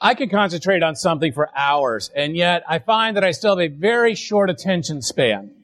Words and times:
I 0.00 0.14
could 0.14 0.30
concentrate 0.30 0.82
on 0.82 0.96
something 0.96 1.32
for 1.32 1.48
hours, 1.56 2.10
and 2.14 2.36
yet 2.36 2.64
I 2.68 2.80
find 2.80 3.16
that 3.16 3.22
I 3.24 3.30
still 3.30 3.56
have 3.56 3.72
a 3.72 3.74
very 3.74 4.16
short 4.16 4.50
attention 4.50 5.00
span 5.00 5.54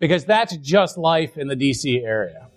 because 0.00 0.24
that's 0.24 0.56
just 0.56 0.98
life 0.98 1.38
in 1.38 1.46
the 1.48 1.54
DC 1.54 2.02
area. 2.04 2.48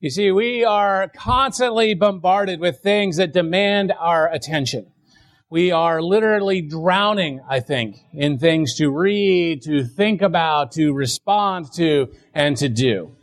You 0.00 0.10
see, 0.10 0.30
we 0.30 0.64
are 0.64 1.08
constantly 1.08 1.92
bombarded 1.94 2.60
with 2.60 2.78
things 2.80 3.16
that 3.16 3.32
demand 3.32 3.92
our 3.98 4.32
attention. 4.32 4.86
We 5.50 5.72
are 5.72 6.00
literally 6.00 6.62
drowning, 6.62 7.40
I 7.48 7.60
think, 7.60 7.96
in 8.12 8.38
things 8.38 8.74
to 8.76 8.90
read, 8.90 9.62
to 9.62 9.84
think 9.84 10.22
about, 10.22 10.72
to 10.72 10.92
respond 10.92 11.72
to, 11.74 12.12
and 12.32 12.56
to 12.58 12.68
do. 12.68 13.16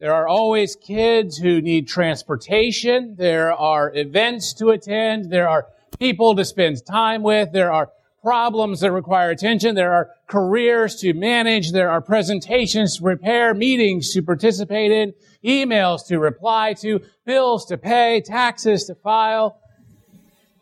There 0.00 0.14
are 0.14 0.28
always 0.28 0.76
kids 0.76 1.38
who 1.38 1.60
need 1.60 1.88
transportation. 1.88 3.16
There 3.18 3.52
are 3.52 3.92
events 3.92 4.52
to 4.54 4.70
attend. 4.70 5.30
There 5.30 5.48
are 5.48 5.66
people 5.98 6.36
to 6.36 6.44
spend 6.44 6.86
time 6.86 7.24
with. 7.24 7.50
There 7.50 7.72
are 7.72 7.90
problems 8.22 8.80
that 8.80 8.92
require 8.92 9.30
attention. 9.30 9.74
There 9.74 9.92
are 9.92 10.10
careers 10.28 10.96
to 11.00 11.14
manage. 11.14 11.72
There 11.72 11.90
are 11.90 12.00
presentations 12.00 12.96
to 12.96 13.02
prepare, 13.02 13.54
meetings 13.54 14.12
to 14.12 14.22
participate 14.22 14.92
in, 14.92 15.14
emails 15.44 16.06
to 16.06 16.20
reply 16.20 16.74
to, 16.74 17.00
bills 17.24 17.66
to 17.66 17.76
pay, 17.76 18.20
taxes 18.20 18.84
to 18.84 18.94
file. 18.94 19.60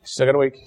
Still 0.02 0.26
got 0.26 0.34
a 0.34 0.38
week. 0.38 0.66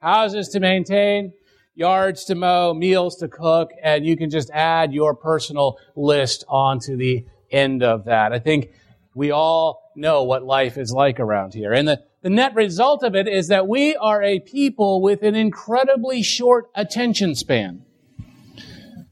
Houses 0.00 0.48
to 0.50 0.60
maintain, 0.60 1.32
yards 1.74 2.24
to 2.24 2.34
mow, 2.34 2.74
meals 2.74 3.16
to 3.16 3.28
cook, 3.28 3.70
and 3.82 4.04
you 4.04 4.18
can 4.18 4.28
just 4.28 4.50
add 4.50 4.92
your 4.92 5.14
personal 5.14 5.78
list 5.96 6.44
onto 6.48 6.96
the 6.96 7.24
end 7.54 7.82
of 7.82 8.04
that. 8.06 8.32
I 8.32 8.38
think 8.38 8.70
we 9.14 9.30
all 9.30 9.92
know 9.94 10.24
what 10.24 10.44
life 10.44 10.76
is 10.76 10.92
like 10.92 11.20
around 11.20 11.54
here. 11.54 11.72
And 11.72 11.86
the, 11.86 12.02
the 12.22 12.30
net 12.30 12.54
result 12.54 13.02
of 13.02 13.14
it 13.14 13.28
is 13.28 13.48
that 13.48 13.68
we 13.68 13.96
are 13.96 14.22
a 14.22 14.40
people 14.40 15.00
with 15.00 15.22
an 15.22 15.34
incredibly 15.34 16.22
short 16.22 16.70
attention 16.74 17.34
span. 17.34 17.84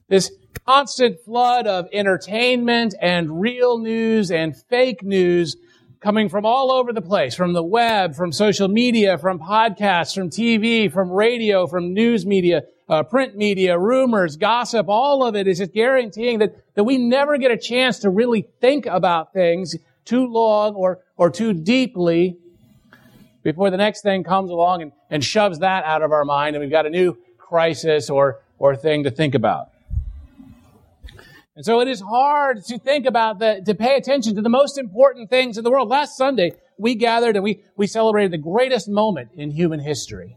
This 0.08 0.30
constant 0.66 1.20
flood 1.24 1.66
of 1.66 1.88
entertainment 1.92 2.94
and 3.00 3.40
real 3.40 3.78
news 3.78 4.30
and 4.30 4.56
fake 4.56 5.02
news 5.02 5.56
coming 6.00 6.28
from 6.28 6.44
all 6.44 6.72
over 6.72 6.92
the 6.92 7.00
place, 7.00 7.34
from 7.34 7.52
the 7.52 7.62
web, 7.62 8.14
from 8.14 8.32
social 8.32 8.66
media, 8.66 9.16
from 9.18 9.38
podcasts, 9.38 10.14
from 10.14 10.30
TV, 10.30 10.92
from 10.92 11.10
radio, 11.10 11.66
from 11.66 11.94
news 11.94 12.26
media, 12.26 12.62
uh, 12.92 13.02
print 13.02 13.34
media, 13.34 13.78
rumors, 13.78 14.36
gossip, 14.36 14.86
all 14.86 15.24
of 15.24 15.34
it 15.34 15.48
is 15.48 15.58
just 15.58 15.72
guaranteeing 15.72 16.40
that, 16.40 16.54
that 16.74 16.84
we 16.84 16.98
never 16.98 17.38
get 17.38 17.50
a 17.50 17.56
chance 17.56 18.00
to 18.00 18.10
really 18.10 18.42
think 18.60 18.84
about 18.84 19.32
things 19.32 19.74
too 20.04 20.26
long 20.26 20.74
or, 20.74 21.00
or 21.16 21.30
too 21.30 21.54
deeply 21.54 22.36
before 23.42 23.70
the 23.70 23.78
next 23.78 24.02
thing 24.02 24.22
comes 24.22 24.50
along 24.50 24.82
and, 24.82 24.92
and 25.08 25.24
shoves 25.24 25.60
that 25.60 25.84
out 25.84 26.02
of 26.02 26.12
our 26.12 26.24
mind 26.26 26.54
and 26.54 26.62
we've 26.62 26.70
got 26.70 26.84
a 26.84 26.90
new 26.90 27.16
crisis 27.38 28.10
or, 28.10 28.40
or 28.58 28.76
thing 28.76 29.04
to 29.04 29.10
think 29.10 29.34
about. 29.34 29.70
And 31.56 31.64
so 31.64 31.80
it 31.80 31.88
is 31.88 32.02
hard 32.02 32.62
to 32.66 32.78
think 32.78 33.06
about 33.06 33.38
the, 33.38 33.62
to 33.64 33.74
pay 33.74 33.96
attention 33.96 34.34
to 34.34 34.42
the 34.42 34.50
most 34.50 34.76
important 34.76 35.30
things 35.30 35.56
in 35.56 35.64
the 35.64 35.70
world. 35.70 35.88
Last 35.88 36.18
Sunday, 36.18 36.52
we 36.76 36.94
gathered 36.94 37.36
and 37.36 37.42
we, 37.42 37.62
we 37.74 37.86
celebrated 37.86 38.32
the 38.32 38.38
greatest 38.38 38.86
moment 38.86 39.30
in 39.34 39.50
human 39.50 39.80
history. 39.80 40.36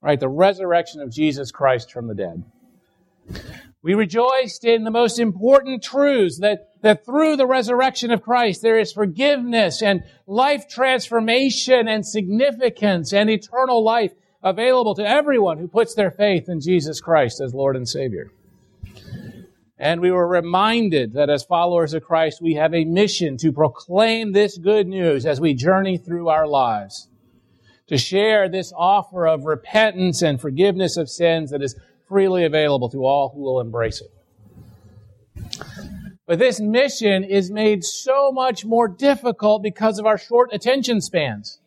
Right? 0.00 0.20
The 0.20 0.28
resurrection 0.28 1.00
of 1.00 1.10
Jesus 1.10 1.50
Christ 1.50 1.92
from 1.92 2.06
the 2.06 2.14
dead. 2.14 2.44
We 3.82 3.94
rejoiced 3.94 4.64
in 4.64 4.84
the 4.84 4.90
most 4.90 5.18
important 5.18 5.82
truths 5.82 6.38
that, 6.40 6.70
that 6.82 7.04
through 7.04 7.36
the 7.36 7.46
resurrection 7.46 8.10
of 8.10 8.22
Christ, 8.22 8.60
there 8.60 8.78
is 8.78 8.92
forgiveness 8.92 9.82
and 9.82 10.02
life 10.26 10.68
transformation 10.68 11.86
and 11.86 12.04
significance 12.04 13.12
and 13.12 13.30
eternal 13.30 13.82
life 13.84 14.12
available 14.42 14.94
to 14.96 15.08
everyone 15.08 15.58
who 15.58 15.68
puts 15.68 15.94
their 15.94 16.10
faith 16.10 16.48
in 16.48 16.60
Jesus 16.60 17.00
Christ 17.00 17.40
as 17.40 17.54
Lord 17.54 17.76
and 17.76 17.88
Savior. 17.88 18.30
And 19.78 20.00
we 20.00 20.10
were 20.10 20.26
reminded 20.26 21.12
that 21.12 21.30
as 21.30 21.44
followers 21.44 21.94
of 21.94 22.02
Christ, 22.02 22.42
we 22.42 22.54
have 22.54 22.74
a 22.74 22.84
mission 22.84 23.36
to 23.38 23.52
proclaim 23.52 24.32
this 24.32 24.58
good 24.58 24.88
news 24.88 25.24
as 25.24 25.40
we 25.40 25.54
journey 25.54 25.96
through 25.96 26.28
our 26.28 26.48
lives. 26.48 27.08
To 27.88 27.98
share 27.98 28.48
this 28.48 28.72
offer 28.76 29.26
of 29.26 29.44
repentance 29.44 30.22
and 30.22 30.40
forgiveness 30.40 30.96
of 30.96 31.08
sins 31.08 31.50
that 31.50 31.62
is 31.62 31.74
freely 32.06 32.44
available 32.44 32.88
to 32.90 33.04
all 33.04 33.30
who 33.30 33.40
will 33.40 33.60
embrace 33.60 34.00
it. 34.02 34.12
But 36.26 36.38
this 36.38 36.60
mission 36.60 37.24
is 37.24 37.50
made 37.50 37.82
so 37.84 38.30
much 38.30 38.64
more 38.66 38.86
difficult 38.86 39.62
because 39.62 39.98
of 39.98 40.04
our 40.04 40.18
short 40.18 40.52
attention 40.52 41.00
spans. 41.00 41.58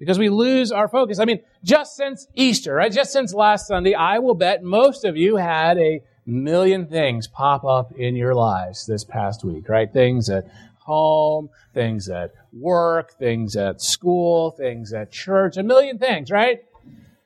Because 0.00 0.18
we 0.18 0.28
lose 0.28 0.72
our 0.72 0.88
focus. 0.88 1.20
I 1.20 1.24
mean, 1.24 1.40
just 1.62 1.94
since 1.96 2.26
Easter, 2.34 2.74
right? 2.74 2.90
Just 2.90 3.12
since 3.12 3.32
last 3.32 3.68
Sunday, 3.68 3.94
I 3.94 4.18
will 4.18 4.34
bet 4.34 4.64
most 4.64 5.04
of 5.04 5.16
you 5.16 5.36
had 5.36 5.78
a 5.78 6.02
million 6.26 6.86
things 6.86 7.26
pop 7.28 7.64
up 7.64 7.92
in 7.92 8.16
your 8.16 8.34
lives 8.34 8.86
this 8.86 9.04
past 9.04 9.44
week, 9.44 9.68
right? 9.68 9.92
Things 9.92 10.28
at 10.28 10.46
home, 10.88 11.50
things 11.74 12.08
at 12.08 12.32
work, 12.52 13.12
things 13.18 13.56
at 13.56 13.80
school, 13.80 14.50
things 14.52 14.92
at 14.94 15.12
church, 15.12 15.58
a 15.58 15.62
million 15.62 15.98
things, 15.98 16.30
right? 16.30 16.60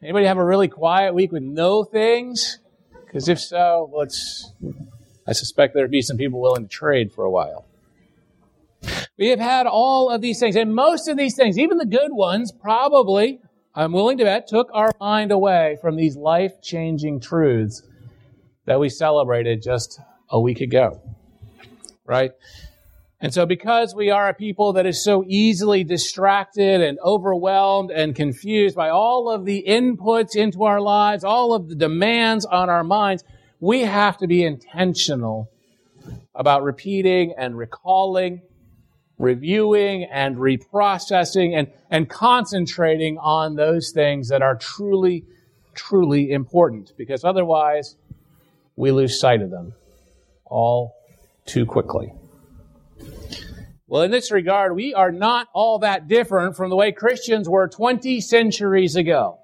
Anybody 0.03 0.27
have 0.27 0.37
a 0.37 0.45
really 0.45 0.67
quiet 0.67 1.15
week 1.15 1.31
with 1.31 1.45
no 1.45 1.85
things? 1.85 2.59
Because 3.07 3.29
if 3.29 3.39
so, 3.39 3.89
let's. 3.95 4.53
I 5.27 5.33
suspect 5.33 5.75
there'd 5.75 5.93
be 5.93 6.03
some 6.03 6.17
people 6.17 6.41
willing 6.41 6.65
to 6.65 6.69
trade 6.69 7.13
for 7.13 7.25
a 7.25 7.31
while. 7.31 7.67
We 9.17 9.29
have 9.29 9.39
had 9.39 9.69
all 9.69 10.11
of 10.11 10.21
these 10.21 10.41
things, 10.41 10.57
and 10.57 10.75
most 10.75 11.07
of 11.07 11.17
these 11.17 11.37
things, 11.37 11.57
even 11.57 11.79
the 11.79 11.87
good 11.87 12.11
ones, 12.11 12.51
probably, 12.51 13.41
I'm 13.77 13.93
willing 13.93 14.19
to 14.19 14.25
bet, 14.25 14.49
took 14.49 14.69
our 14.75 14.91
mind 14.99 15.31
away 15.31 15.79
from 15.81 15.95
these 15.95 16.17
life 16.17 16.61
changing 16.61 17.21
truths 17.21 17.83
that 18.65 18.81
we 18.81 18.89
celebrated 18.89 19.63
just 19.63 20.01
a 20.29 20.41
week 20.41 20.61
ago. 20.61 21.01
Right? 22.05 22.33
And 23.23 23.33
so 23.33 23.47
because 23.47 23.95
we 23.95 24.11
are 24.11 24.29
a 24.29 24.35
people 24.35 24.73
that 24.73 24.85
is 24.85 25.03
so 25.03 25.25
easily 25.29 25.85
distracted 25.85 26.81
and 26.81 26.99
overwhelmed 27.05 27.93
and 27.93 28.17
confused 28.17 28.75
by 28.75 28.89
all 28.89 29.31
of 29.31 29.45
the 29.45 29.65
inputs 29.67 30.35
into 30.35 30.65
our 30.65 30.81
lives, 30.81 31.23
all 31.23 31.55
of 31.55 31.69
the 31.69 31.77
demands 31.77 32.45
on 32.45 32.69
our 32.69 32.83
minds, 32.83 33.23
we 33.61 33.83
have 33.83 34.19
to 34.19 34.27
be 34.27 34.43
intentional 34.43 35.49
about 36.35 36.65
repeating 36.65 37.33
and 37.39 37.57
recalling, 37.57 38.43
reviewing 39.19 40.03
and 40.03 40.37
reprocessing 40.37 41.57
and, 41.57 41.71
and 41.91 42.11
concentrating 42.11 43.19
on 43.19 43.55
those 43.55 43.93
things 43.93 44.31
that 44.31 44.43
are 44.43 44.57
truly, 44.57 45.25
truly 45.75 46.33
important 46.33 46.93
because 46.97 47.23
otherwise 47.23 47.95
we 48.75 48.91
lose 48.91 49.21
sight 49.21 49.43
of 49.43 49.51
them 49.51 49.75
all 50.45 50.97
too 51.47 51.65
quickly. 51.65 52.13
Well, 53.93 54.01
in 54.01 54.11
this 54.11 54.33
regard, 54.33 54.75
we 54.75 54.95
are 54.95 55.13
not 55.13 55.49
all 55.53 55.81
that 55.81 56.09
different 56.09 56.57
from 56.57 56.71
the 56.71 56.77
way 56.77 56.93
Christians 56.93 57.47
were 57.47 57.69
20 57.69 58.23
centuries 58.23 58.97
ago. 58.97 59.41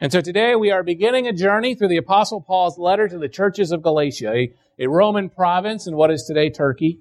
And 0.00 0.10
so 0.10 0.20
today 0.20 0.56
we 0.56 0.72
are 0.72 0.82
beginning 0.82 1.28
a 1.28 1.32
journey 1.32 1.76
through 1.76 1.86
the 1.86 1.98
Apostle 1.98 2.40
Paul's 2.40 2.78
letter 2.78 3.06
to 3.06 3.18
the 3.18 3.28
churches 3.28 3.70
of 3.70 3.80
Galatia, 3.80 4.32
a, 4.32 4.52
a 4.76 4.88
Roman 4.88 5.30
province 5.30 5.86
in 5.86 5.94
what 5.94 6.10
is 6.10 6.24
today 6.24 6.50
Turkey. 6.50 6.98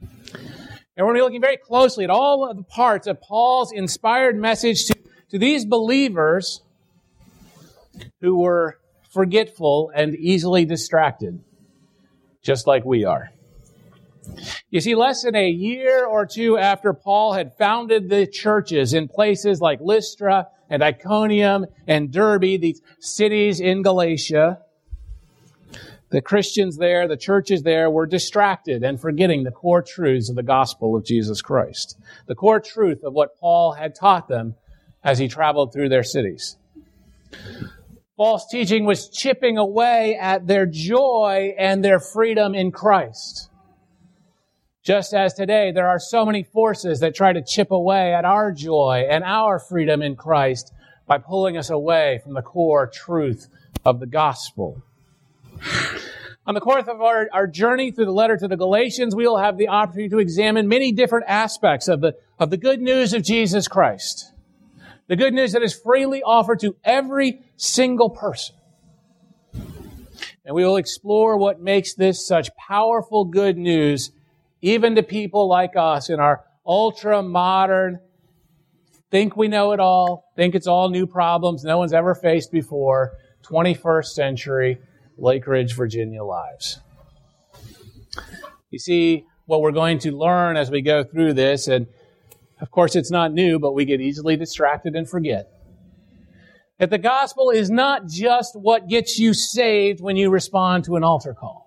And 0.00 1.06
we're 1.06 1.12
going 1.12 1.16
to 1.16 1.18
be 1.18 1.24
looking 1.24 1.40
very 1.42 1.58
closely 1.58 2.04
at 2.04 2.10
all 2.10 2.48
of 2.48 2.56
the 2.56 2.62
parts 2.62 3.06
of 3.06 3.20
Paul's 3.20 3.72
inspired 3.72 4.38
message 4.38 4.86
to, 4.86 4.94
to 5.32 5.38
these 5.38 5.66
believers 5.66 6.62
who 8.22 8.40
were 8.40 8.78
forgetful 9.10 9.92
and 9.94 10.14
easily 10.14 10.64
distracted, 10.64 11.44
just 12.40 12.66
like 12.66 12.86
we 12.86 13.04
are. 13.04 13.32
You 14.70 14.80
see, 14.80 14.94
less 14.94 15.22
than 15.22 15.34
a 15.34 15.48
year 15.48 16.04
or 16.04 16.26
two 16.26 16.56
after 16.56 16.92
Paul 16.92 17.32
had 17.34 17.56
founded 17.56 18.08
the 18.08 18.26
churches 18.26 18.94
in 18.94 19.08
places 19.08 19.60
like 19.60 19.80
Lystra 19.80 20.48
and 20.70 20.82
Iconium 20.82 21.66
and 21.86 22.10
Derbe, 22.10 22.60
these 22.60 22.80
cities 23.00 23.60
in 23.60 23.82
Galatia, 23.82 24.60
the 26.10 26.20
Christians 26.20 26.76
there, 26.76 27.08
the 27.08 27.16
churches 27.16 27.62
there 27.62 27.90
were 27.90 28.06
distracted 28.06 28.82
and 28.84 29.00
forgetting 29.00 29.44
the 29.44 29.50
core 29.50 29.82
truths 29.82 30.28
of 30.28 30.36
the 30.36 30.42
gospel 30.42 30.94
of 30.94 31.04
Jesus 31.04 31.40
Christ. 31.40 31.98
The 32.26 32.34
core 32.34 32.60
truth 32.60 33.02
of 33.02 33.14
what 33.14 33.36
Paul 33.40 33.72
had 33.72 33.94
taught 33.94 34.28
them 34.28 34.54
as 35.02 35.18
he 35.18 35.26
traveled 35.26 35.72
through 35.72 35.88
their 35.88 36.02
cities. 36.02 36.56
False 38.16 38.46
teaching 38.50 38.84
was 38.84 39.08
chipping 39.08 39.56
away 39.56 40.16
at 40.20 40.46
their 40.46 40.66
joy 40.66 41.54
and 41.58 41.82
their 41.82 41.98
freedom 41.98 42.54
in 42.54 42.70
Christ. 42.70 43.48
Just 44.82 45.14
as 45.14 45.34
today, 45.34 45.70
there 45.70 45.88
are 45.88 46.00
so 46.00 46.26
many 46.26 46.42
forces 46.42 47.00
that 47.00 47.14
try 47.14 47.32
to 47.32 47.40
chip 47.40 47.70
away 47.70 48.12
at 48.12 48.24
our 48.24 48.50
joy 48.50 49.06
and 49.08 49.22
our 49.22 49.60
freedom 49.60 50.02
in 50.02 50.16
Christ 50.16 50.72
by 51.06 51.18
pulling 51.18 51.56
us 51.56 51.70
away 51.70 52.20
from 52.24 52.34
the 52.34 52.42
core 52.42 52.88
truth 52.88 53.48
of 53.84 54.00
the 54.00 54.06
gospel. 54.06 54.82
On 56.44 56.54
the 56.54 56.60
course 56.60 56.88
of 56.88 57.00
our, 57.00 57.28
our 57.32 57.46
journey 57.46 57.92
through 57.92 58.06
the 58.06 58.12
letter 58.12 58.36
to 58.36 58.48
the 58.48 58.56
Galatians, 58.56 59.14
we 59.14 59.24
will 59.24 59.38
have 59.38 59.56
the 59.56 59.68
opportunity 59.68 60.08
to 60.08 60.18
examine 60.18 60.66
many 60.66 60.90
different 60.90 61.26
aspects 61.28 61.86
of 61.86 62.00
the, 62.00 62.16
of 62.40 62.50
the 62.50 62.56
good 62.56 62.80
news 62.80 63.14
of 63.14 63.22
Jesus 63.22 63.68
Christ. 63.68 64.32
The 65.06 65.14
good 65.14 65.32
news 65.32 65.52
that 65.52 65.62
is 65.62 65.72
freely 65.72 66.24
offered 66.24 66.58
to 66.60 66.74
every 66.82 67.42
single 67.56 68.10
person. 68.10 68.56
And 70.44 70.56
we 70.56 70.64
will 70.64 70.76
explore 70.76 71.36
what 71.36 71.60
makes 71.60 71.94
this 71.94 72.26
such 72.26 72.50
powerful 72.56 73.24
good 73.24 73.56
news, 73.56 74.10
even 74.62 74.94
to 74.94 75.02
people 75.02 75.48
like 75.48 75.72
us 75.76 76.08
in 76.08 76.20
our 76.20 76.44
ultra 76.64 77.22
modern, 77.22 77.98
think 79.10 79.36
we 79.36 79.48
know 79.48 79.72
it 79.72 79.80
all, 79.80 80.32
think 80.36 80.54
it's 80.54 80.68
all 80.68 80.88
new 80.88 81.06
problems 81.06 81.64
no 81.64 81.78
one's 81.78 81.92
ever 81.92 82.14
faced 82.14 82.52
before, 82.52 83.12
21st 83.42 84.06
century 84.06 84.78
Lake 85.18 85.46
Ridge, 85.46 85.74
Virginia 85.74 86.22
lives. 86.22 86.78
You 88.70 88.78
see, 88.78 89.26
what 89.46 89.60
we're 89.60 89.72
going 89.72 89.98
to 89.98 90.12
learn 90.12 90.56
as 90.56 90.70
we 90.70 90.80
go 90.80 91.04
through 91.04 91.34
this, 91.34 91.68
and 91.68 91.86
of 92.60 92.70
course 92.70 92.96
it's 92.96 93.10
not 93.10 93.32
new, 93.32 93.58
but 93.58 93.72
we 93.72 93.84
get 93.84 94.00
easily 94.00 94.36
distracted 94.36 94.94
and 94.94 95.08
forget. 95.08 95.48
That 96.78 96.90
the 96.90 96.98
gospel 96.98 97.50
is 97.50 97.70
not 97.70 98.06
just 98.06 98.58
what 98.58 98.88
gets 98.88 99.18
you 99.18 99.34
saved 99.34 100.00
when 100.00 100.16
you 100.16 100.30
respond 100.30 100.84
to 100.84 100.96
an 100.96 101.04
altar 101.04 101.34
call. 101.34 101.61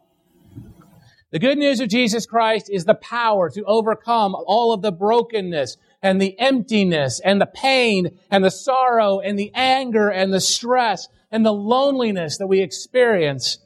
The 1.35 1.39
good 1.39 1.57
news 1.57 1.81
of 1.81 1.89
Jesus 1.89 2.25
Christ 2.25 2.69
is 2.69 2.85
the 2.85 2.93
power 2.95 3.49
to 3.49 3.63
overcome 3.65 4.37
all 4.47 4.71
of 4.71 4.81
the 4.81 4.93
brokenness 4.93 5.75
and 6.01 6.21
the 6.21 6.39
emptiness 6.39 7.19
and 7.19 7.41
the 7.41 7.45
pain 7.45 8.17
and 8.31 8.41
the 8.41 8.49
sorrow 8.49 9.19
and 9.19 9.37
the 9.37 9.51
anger 9.53 10.07
and 10.07 10.31
the 10.31 10.39
stress 10.39 11.09
and 11.29 11.45
the 11.45 11.51
loneliness 11.51 12.37
that 12.37 12.47
we 12.47 12.61
experience 12.61 13.57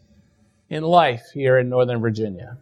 in 0.67 0.81
life 0.81 1.27
here 1.35 1.59
in 1.59 1.69
Northern 1.69 2.01
Virginia. 2.01 2.57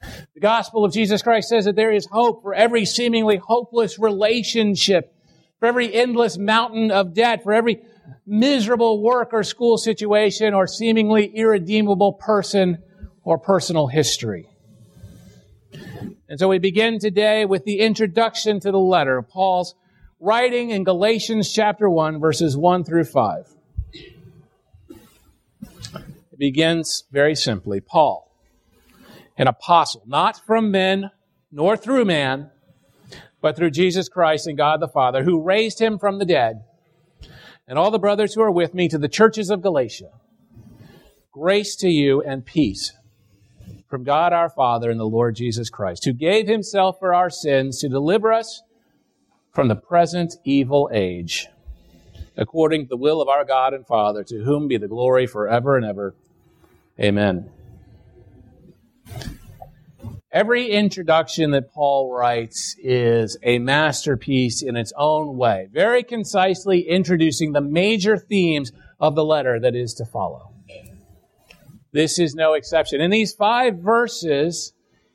The 0.00 0.40
gospel 0.40 0.86
of 0.86 0.94
Jesus 0.94 1.20
Christ 1.20 1.50
says 1.50 1.66
that 1.66 1.76
there 1.76 1.92
is 1.92 2.06
hope 2.06 2.40
for 2.40 2.54
every 2.54 2.86
seemingly 2.86 3.36
hopeless 3.36 3.98
relationship, 3.98 5.14
for 5.58 5.66
every 5.66 5.92
endless 5.92 6.38
mountain 6.38 6.90
of 6.90 7.12
debt, 7.12 7.42
for 7.42 7.52
every 7.52 7.82
miserable 8.26 9.02
work 9.02 9.34
or 9.34 9.42
school 9.42 9.76
situation 9.76 10.54
or 10.54 10.66
seemingly 10.66 11.26
irredeemable 11.26 12.14
person 12.14 12.78
or 13.24 13.38
personal 13.38 13.86
history. 13.86 14.48
And 16.28 16.38
so 16.38 16.48
we 16.48 16.58
begin 16.58 16.98
today 16.98 17.44
with 17.44 17.64
the 17.64 17.80
introduction 17.80 18.58
to 18.60 18.70
the 18.70 18.78
letter, 18.78 19.22
Paul's 19.22 19.74
writing 20.18 20.70
in 20.70 20.84
Galatians 20.84 21.52
chapter 21.52 21.88
1, 21.88 22.20
verses 22.20 22.56
1 22.56 22.84
through 22.84 23.04
5 23.04 23.52
It 24.82 26.38
begins 26.38 27.04
very 27.12 27.34
simply 27.34 27.80
Paul, 27.80 28.34
an 29.36 29.46
apostle, 29.46 30.02
not 30.06 30.40
from 30.46 30.70
men 30.70 31.10
nor 31.50 31.76
through 31.76 32.06
man, 32.06 32.50
but 33.42 33.56
through 33.56 33.70
Jesus 33.70 34.08
Christ 34.08 34.46
and 34.46 34.56
God 34.56 34.80
the 34.80 34.88
Father, 34.88 35.24
who 35.24 35.42
raised 35.42 35.80
him 35.80 35.98
from 35.98 36.18
the 36.18 36.24
dead, 36.24 36.64
and 37.68 37.78
all 37.78 37.90
the 37.90 37.98
brothers 37.98 38.34
who 38.34 38.42
are 38.42 38.50
with 38.50 38.72
me 38.72 38.88
to 38.88 38.98
the 38.98 39.08
churches 39.08 39.50
of 39.50 39.60
Galatia. 39.60 40.10
Grace 41.30 41.76
to 41.76 41.88
you 41.88 42.22
and 42.22 42.44
peace 42.44 42.92
from 43.92 44.04
God 44.04 44.32
our 44.32 44.48
Father 44.48 44.90
and 44.90 44.98
the 44.98 45.04
Lord 45.04 45.36
Jesus 45.36 45.68
Christ, 45.68 46.06
who 46.06 46.14
gave 46.14 46.48
himself 46.48 46.98
for 46.98 47.12
our 47.12 47.28
sins 47.28 47.78
to 47.80 47.90
deliver 47.90 48.32
us 48.32 48.62
from 49.52 49.68
the 49.68 49.76
present 49.76 50.36
evil 50.44 50.88
age, 50.90 51.48
according 52.34 52.84
to 52.84 52.88
the 52.88 52.96
will 52.96 53.20
of 53.20 53.28
our 53.28 53.44
God 53.44 53.74
and 53.74 53.86
Father, 53.86 54.24
to 54.24 54.44
whom 54.44 54.66
be 54.66 54.78
the 54.78 54.88
glory 54.88 55.26
forever 55.26 55.76
and 55.76 55.84
ever. 55.84 56.14
Amen. 56.98 57.50
Every 60.32 60.70
introduction 60.70 61.50
that 61.50 61.70
Paul 61.70 62.14
writes 62.14 62.74
is 62.78 63.36
a 63.42 63.58
masterpiece 63.58 64.62
in 64.62 64.74
its 64.74 64.94
own 64.96 65.36
way, 65.36 65.68
very 65.70 66.02
concisely 66.02 66.88
introducing 66.88 67.52
the 67.52 67.60
major 67.60 68.16
themes 68.16 68.72
of 68.98 69.14
the 69.16 69.24
letter 69.24 69.60
that 69.60 69.76
is 69.76 69.92
to 69.96 70.06
follow. 70.06 70.51
This 71.92 72.18
is 72.18 72.34
no 72.34 72.54
exception. 72.54 73.00
In 73.00 73.10
these 73.10 73.34
five 73.34 73.78
verses, 73.78 74.72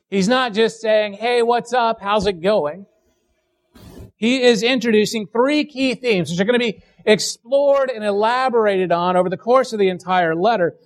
he's 0.08 0.28
not 0.28 0.54
just 0.54 0.80
saying, 0.80 1.14
Hey, 1.14 1.42
what's 1.42 1.72
up? 1.72 2.00
How's 2.00 2.26
it 2.26 2.40
going? 2.40 2.86
He 4.16 4.42
is 4.42 4.62
introducing 4.62 5.26
three 5.26 5.64
key 5.64 5.94
themes, 5.94 6.30
which 6.30 6.40
are 6.40 6.44
going 6.44 6.58
to 6.58 6.72
be 6.72 6.82
explored 7.04 7.90
and 7.90 8.04
elaborated 8.04 8.90
on 8.90 9.16
over 9.16 9.28
the 9.28 9.36
course 9.36 9.72
of 9.72 9.78
the 9.78 9.88
entire 9.88 10.34
letter. 10.34 10.76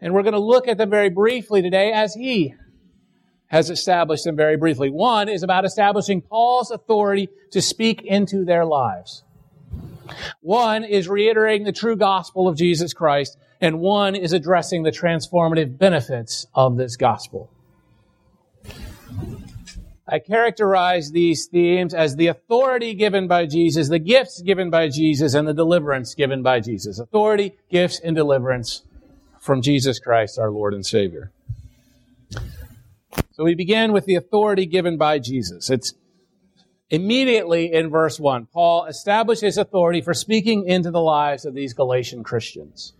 And 0.00 0.12
we're 0.12 0.22
going 0.22 0.34
to 0.34 0.40
look 0.40 0.68
at 0.68 0.78
them 0.78 0.90
very 0.90 1.10
briefly 1.10 1.62
today 1.62 1.92
as 1.92 2.14
he 2.14 2.54
has 3.46 3.70
established 3.70 4.24
them 4.24 4.36
very 4.36 4.56
briefly. 4.56 4.90
One 4.90 5.28
is 5.28 5.42
about 5.42 5.64
establishing 5.64 6.20
Paul's 6.22 6.70
authority 6.70 7.28
to 7.52 7.62
speak 7.62 8.02
into 8.02 8.44
their 8.44 8.64
lives. 8.64 9.23
One 10.40 10.84
is 10.84 11.08
reiterating 11.08 11.64
the 11.64 11.72
true 11.72 11.96
gospel 11.96 12.48
of 12.48 12.56
Jesus 12.56 12.92
Christ, 12.92 13.38
and 13.60 13.80
one 13.80 14.14
is 14.14 14.32
addressing 14.32 14.82
the 14.82 14.90
transformative 14.90 15.78
benefits 15.78 16.46
of 16.54 16.76
this 16.76 16.96
gospel. 16.96 17.50
I 20.06 20.18
characterize 20.18 21.12
these 21.12 21.46
themes 21.46 21.94
as 21.94 22.16
the 22.16 22.26
authority 22.26 22.94
given 22.94 23.26
by 23.26 23.46
Jesus, 23.46 23.88
the 23.88 23.98
gifts 23.98 24.42
given 24.42 24.68
by 24.68 24.88
Jesus, 24.88 25.32
and 25.32 25.48
the 25.48 25.54
deliverance 25.54 26.14
given 26.14 26.42
by 26.42 26.60
Jesus. 26.60 26.98
Authority, 26.98 27.54
gifts, 27.70 28.00
and 28.00 28.14
deliverance 28.14 28.82
from 29.40 29.62
Jesus 29.62 29.98
Christ, 29.98 30.38
our 30.38 30.50
Lord 30.50 30.74
and 30.74 30.84
Savior. 30.84 31.32
So 33.32 33.44
we 33.44 33.54
begin 33.54 33.92
with 33.92 34.04
the 34.04 34.14
authority 34.14 34.66
given 34.66 34.98
by 34.98 35.18
Jesus. 35.18 35.70
It's 35.70 35.94
immediately 36.94 37.72
in 37.72 37.90
verse 37.90 38.20
1. 38.20 38.46
Paul 38.46 38.86
establishes 38.86 39.58
authority 39.58 40.00
for 40.00 40.14
speaking 40.14 40.66
into 40.66 40.90
the 40.90 41.00
lives 41.00 41.44
of 41.44 41.54
these 41.54 41.74
Galatian 41.74 42.22
Christians. 42.22 42.92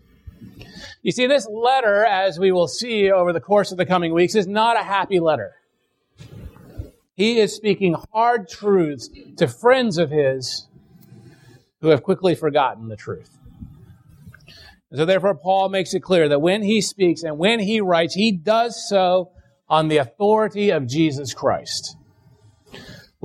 You 1.01 1.11
see, 1.11 1.27
this 1.27 1.47
letter, 1.49 2.05
as 2.05 2.37
we 2.39 2.51
will 2.51 2.67
see 2.67 3.11
over 3.11 3.31
the 3.31 3.39
course 3.39 3.71
of 3.71 3.77
the 3.77 3.85
coming 3.85 4.13
weeks, 4.13 4.35
is 4.35 4.47
not 4.47 4.79
a 4.79 4.83
happy 4.83 5.19
letter. 5.19 5.53
He 7.15 7.39
is 7.39 7.55
speaking 7.55 7.95
hard 8.11 8.49
truths 8.49 9.09
to 9.37 9.47
friends 9.47 9.97
of 9.97 10.11
his 10.11 10.67
who 11.81 11.89
have 11.89 12.03
quickly 12.03 12.35
forgotten 12.35 12.89
the 12.89 12.97
truth. 12.97 13.29
And 14.89 14.99
so 14.99 15.05
therefore, 15.05 15.35
Paul 15.35 15.69
makes 15.69 15.93
it 15.93 16.01
clear 16.01 16.27
that 16.29 16.41
when 16.41 16.61
he 16.63 16.81
speaks 16.81 17.23
and 17.23 17.37
when 17.37 17.59
he 17.59 17.81
writes, 17.81 18.13
he 18.13 18.31
does 18.31 18.87
so 18.89 19.31
on 19.69 19.87
the 19.87 19.97
authority 19.97 20.71
of 20.71 20.87
Jesus 20.87 21.33
Christ. 21.33 21.95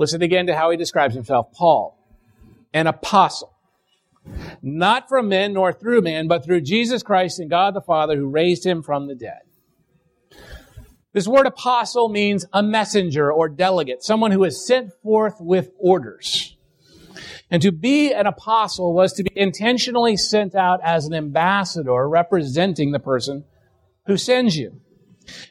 Listen 0.01 0.23
again 0.23 0.47
to 0.47 0.55
how 0.55 0.71
he 0.71 0.77
describes 0.77 1.13
himself. 1.13 1.53
Paul, 1.53 1.95
an 2.73 2.87
apostle, 2.87 3.53
not 4.63 5.07
from 5.07 5.29
men 5.29 5.53
nor 5.53 5.71
through 5.71 6.01
men, 6.01 6.27
but 6.27 6.43
through 6.43 6.61
Jesus 6.61 7.03
Christ 7.03 7.37
and 7.39 7.51
God 7.51 7.75
the 7.75 7.81
Father 7.81 8.15
who 8.15 8.25
raised 8.25 8.65
him 8.65 8.81
from 8.81 9.05
the 9.05 9.13
dead. 9.13 9.41
This 11.13 11.27
word 11.27 11.45
apostle 11.45 12.09
means 12.09 12.47
a 12.51 12.63
messenger 12.63 13.31
or 13.31 13.47
delegate, 13.47 14.01
someone 14.01 14.31
who 14.31 14.43
is 14.43 14.65
sent 14.65 14.91
forth 15.03 15.35
with 15.39 15.69
orders. 15.77 16.57
And 17.51 17.61
to 17.61 17.71
be 17.71 18.11
an 18.11 18.25
apostle 18.25 18.95
was 18.95 19.13
to 19.13 19.23
be 19.23 19.39
intentionally 19.39 20.17
sent 20.17 20.55
out 20.55 20.79
as 20.83 21.05
an 21.05 21.13
ambassador 21.13 22.09
representing 22.09 22.91
the 22.91 22.99
person 22.99 23.43
who 24.07 24.17
sends 24.17 24.57
you. 24.57 24.81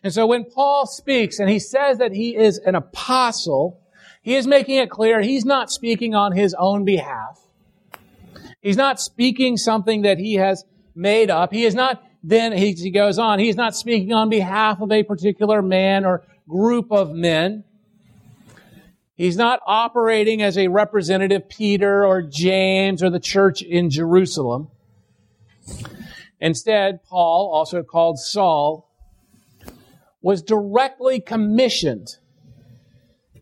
And 0.03 0.13
so 0.13 0.27
when 0.27 0.45
Paul 0.45 0.87
speaks 0.87 1.39
and 1.39 1.49
he 1.49 1.61
says 1.61 1.99
that 1.99 2.11
he 2.11 2.35
is 2.35 2.59
an 2.59 2.75
apostle, 2.75 3.80
he 4.23 4.35
is 4.37 4.47
making 4.47 4.77
it 4.77 4.91
clear 4.91 5.21
he's 5.21 5.45
not 5.45 5.71
speaking 5.71 6.15
on 6.15 6.33
his 6.33 6.55
own 6.59 6.85
behalf. 6.85 7.41
He's 8.61 8.77
not 8.77 9.01
speaking 9.01 9.57
something 9.57 10.03
that 10.03 10.19
he 10.19 10.35
has 10.35 10.65
made 10.95 11.31
up. 11.31 11.53
He 11.53 11.65
is 11.65 11.75
not, 11.75 12.03
then 12.23 12.53
he 12.53 12.91
goes 12.91 13.19
on, 13.19 13.39
he's 13.39 13.57
not 13.57 13.75
speaking 13.75 14.13
on 14.13 14.29
behalf 14.29 14.81
of 14.81 14.93
a 14.93 15.03
particular 15.03 15.63
man 15.63 16.05
or 16.05 16.23
group 16.49 16.93
of 16.93 17.13
men. 17.13 17.65
He's 19.15 19.37
not 19.37 19.61
operating 19.67 20.41
as 20.43 20.57
a 20.57 20.69
representative 20.69 21.49
Peter 21.49 22.07
or 22.07 22.23
James 22.23 23.03
or 23.03 23.11
the 23.11 23.21
church 23.21 23.63
in 23.63 23.91
Jerusalem. 23.91 24.69
Instead, 26.41 27.05
Paul, 27.05 27.51
also 27.53 27.83
called 27.83 28.19
Saul, 28.19 28.91
was 30.23 30.43
directly 30.43 31.21
commissioned, 31.21 32.17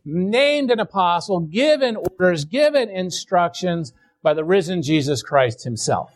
named 0.05 0.71
an 0.71 0.81
apostle, 0.81 1.41
given 1.41 1.97
orders, 1.97 2.45
given 2.45 2.89
instructions 2.89 3.93
by 4.23 4.35
the 4.35 4.45
risen 4.45 4.83
Jesus 4.83 5.23
Christ 5.23 5.65
himself. 5.65 6.11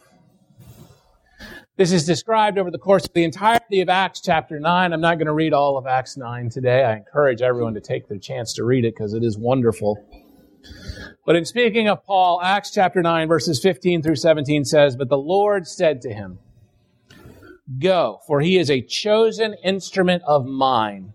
This 1.76 1.92
is 1.92 2.04
described 2.04 2.58
over 2.58 2.70
the 2.70 2.78
course 2.78 3.06
of 3.06 3.12
the 3.14 3.24
entirety 3.24 3.80
of 3.80 3.88
Acts 3.88 4.20
chapter 4.20 4.60
9. 4.60 4.92
I'm 4.92 5.00
not 5.00 5.16
going 5.16 5.26
to 5.26 5.32
read 5.32 5.54
all 5.54 5.78
of 5.78 5.86
Acts 5.86 6.18
9 6.18 6.50
today. 6.50 6.84
I 6.84 6.96
encourage 6.96 7.40
everyone 7.40 7.74
to 7.74 7.80
take 7.80 8.08
their 8.08 8.18
chance 8.18 8.52
to 8.54 8.64
read 8.64 8.84
it 8.84 8.94
because 8.94 9.14
it 9.14 9.24
is 9.24 9.38
wonderful. 9.38 9.96
But 11.24 11.36
in 11.36 11.44
speaking 11.44 11.88
of 11.88 12.04
Paul, 12.04 12.40
Acts 12.42 12.72
chapter 12.72 13.00
9, 13.00 13.26
verses 13.26 13.60
15 13.62 14.02
through 14.02 14.16
17 14.16 14.64
says, 14.64 14.96
But 14.96 15.08
the 15.08 15.16
Lord 15.16 15.66
said 15.66 16.02
to 16.02 16.12
him, 16.12 16.38
Go, 17.78 18.18
for 18.26 18.40
he 18.40 18.58
is 18.58 18.70
a 18.70 18.82
chosen 18.82 19.54
instrument 19.64 20.22
of 20.26 20.44
mine 20.44 21.14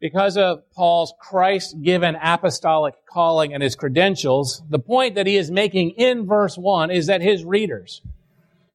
Because 0.00 0.36
of 0.36 0.62
Paul's 0.72 1.12
Christ 1.20 1.82
given 1.82 2.16
apostolic 2.20 2.94
calling 3.06 3.52
and 3.52 3.62
his 3.62 3.74
credentials, 3.74 4.62
the 4.68 4.78
point 4.78 5.14
that 5.16 5.26
he 5.26 5.36
is 5.36 5.50
making 5.50 5.90
in 5.90 6.26
verse 6.26 6.56
1 6.56 6.90
is 6.90 7.06
that 7.06 7.20
his 7.20 7.44
readers, 7.44 8.02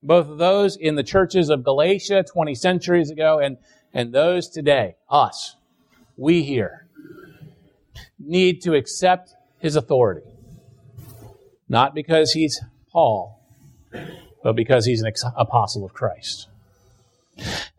both 0.01 0.37
those 0.37 0.75
in 0.75 0.95
the 0.95 1.03
churches 1.03 1.49
of 1.49 1.63
Galatia 1.63 2.23
20 2.23 2.55
centuries 2.55 3.09
ago 3.09 3.39
and, 3.39 3.57
and 3.93 4.13
those 4.13 4.49
today, 4.49 4.95
us, 5.09 5.55
we 6.17 6.43
here, 6.43 6.87
need 8.19 8.61
to 8.63 8.73
accept 8.73 9.33
his 9.59 9.75
authority. 9.75 10.27
Not 11.69 11.95
because 11.95 12.33
he's 12.33 12.61
Paul, 12.91 13.39
but 14.43 14.55
because 14.55 14.85
he's 14.85 15.01
an 15.01 15.11
apostle 15.37 15.85
of 15.85 15.93
Christ. 15.93 16.49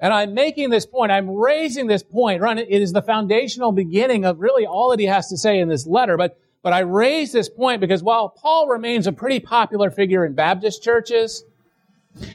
And 0.01 0.13
I'm 0.13 0.35
making 0.35 0.71
this 0.71 0.87
point, 0.87 1.13
I'm 1.13 1.31
raising 1.31 1.87
this 1.87 2.03
point, 2.03 2.41
right? 2.41 2.59
It 2.59 2.83
is 2.83 2.93
the 2.93 3.03
foundational 3.03 3.73
beginning 3.73 4.25
of 4.25 4.41
really 4.41 4.67
all 4.67 4.91
that 4.91 4.99
he 4.99 5.07
has 5.07 5.29
to 5.29 5.39
say 5.39 5.59
in 5.59 5.69
this 5.69 5.87
letter. 5.87 6.17
But, 6.17 6.39
but 6.63 6.73
I 6.73 6.81
raise 6.81 7.33
this 7.33 7.49
point 7.49 7.81
because 7.81 8.03
while 8.03 8.29
Paul 8.29 8.69
remains 8.69 9.07
a 9.07 9.13
pretty 9.13 9.41
popular 9.41 9.91
figure 9.91 10.25
in 10.25 10.35
Baptist 10.35 10.83
churches, 10.83 11.45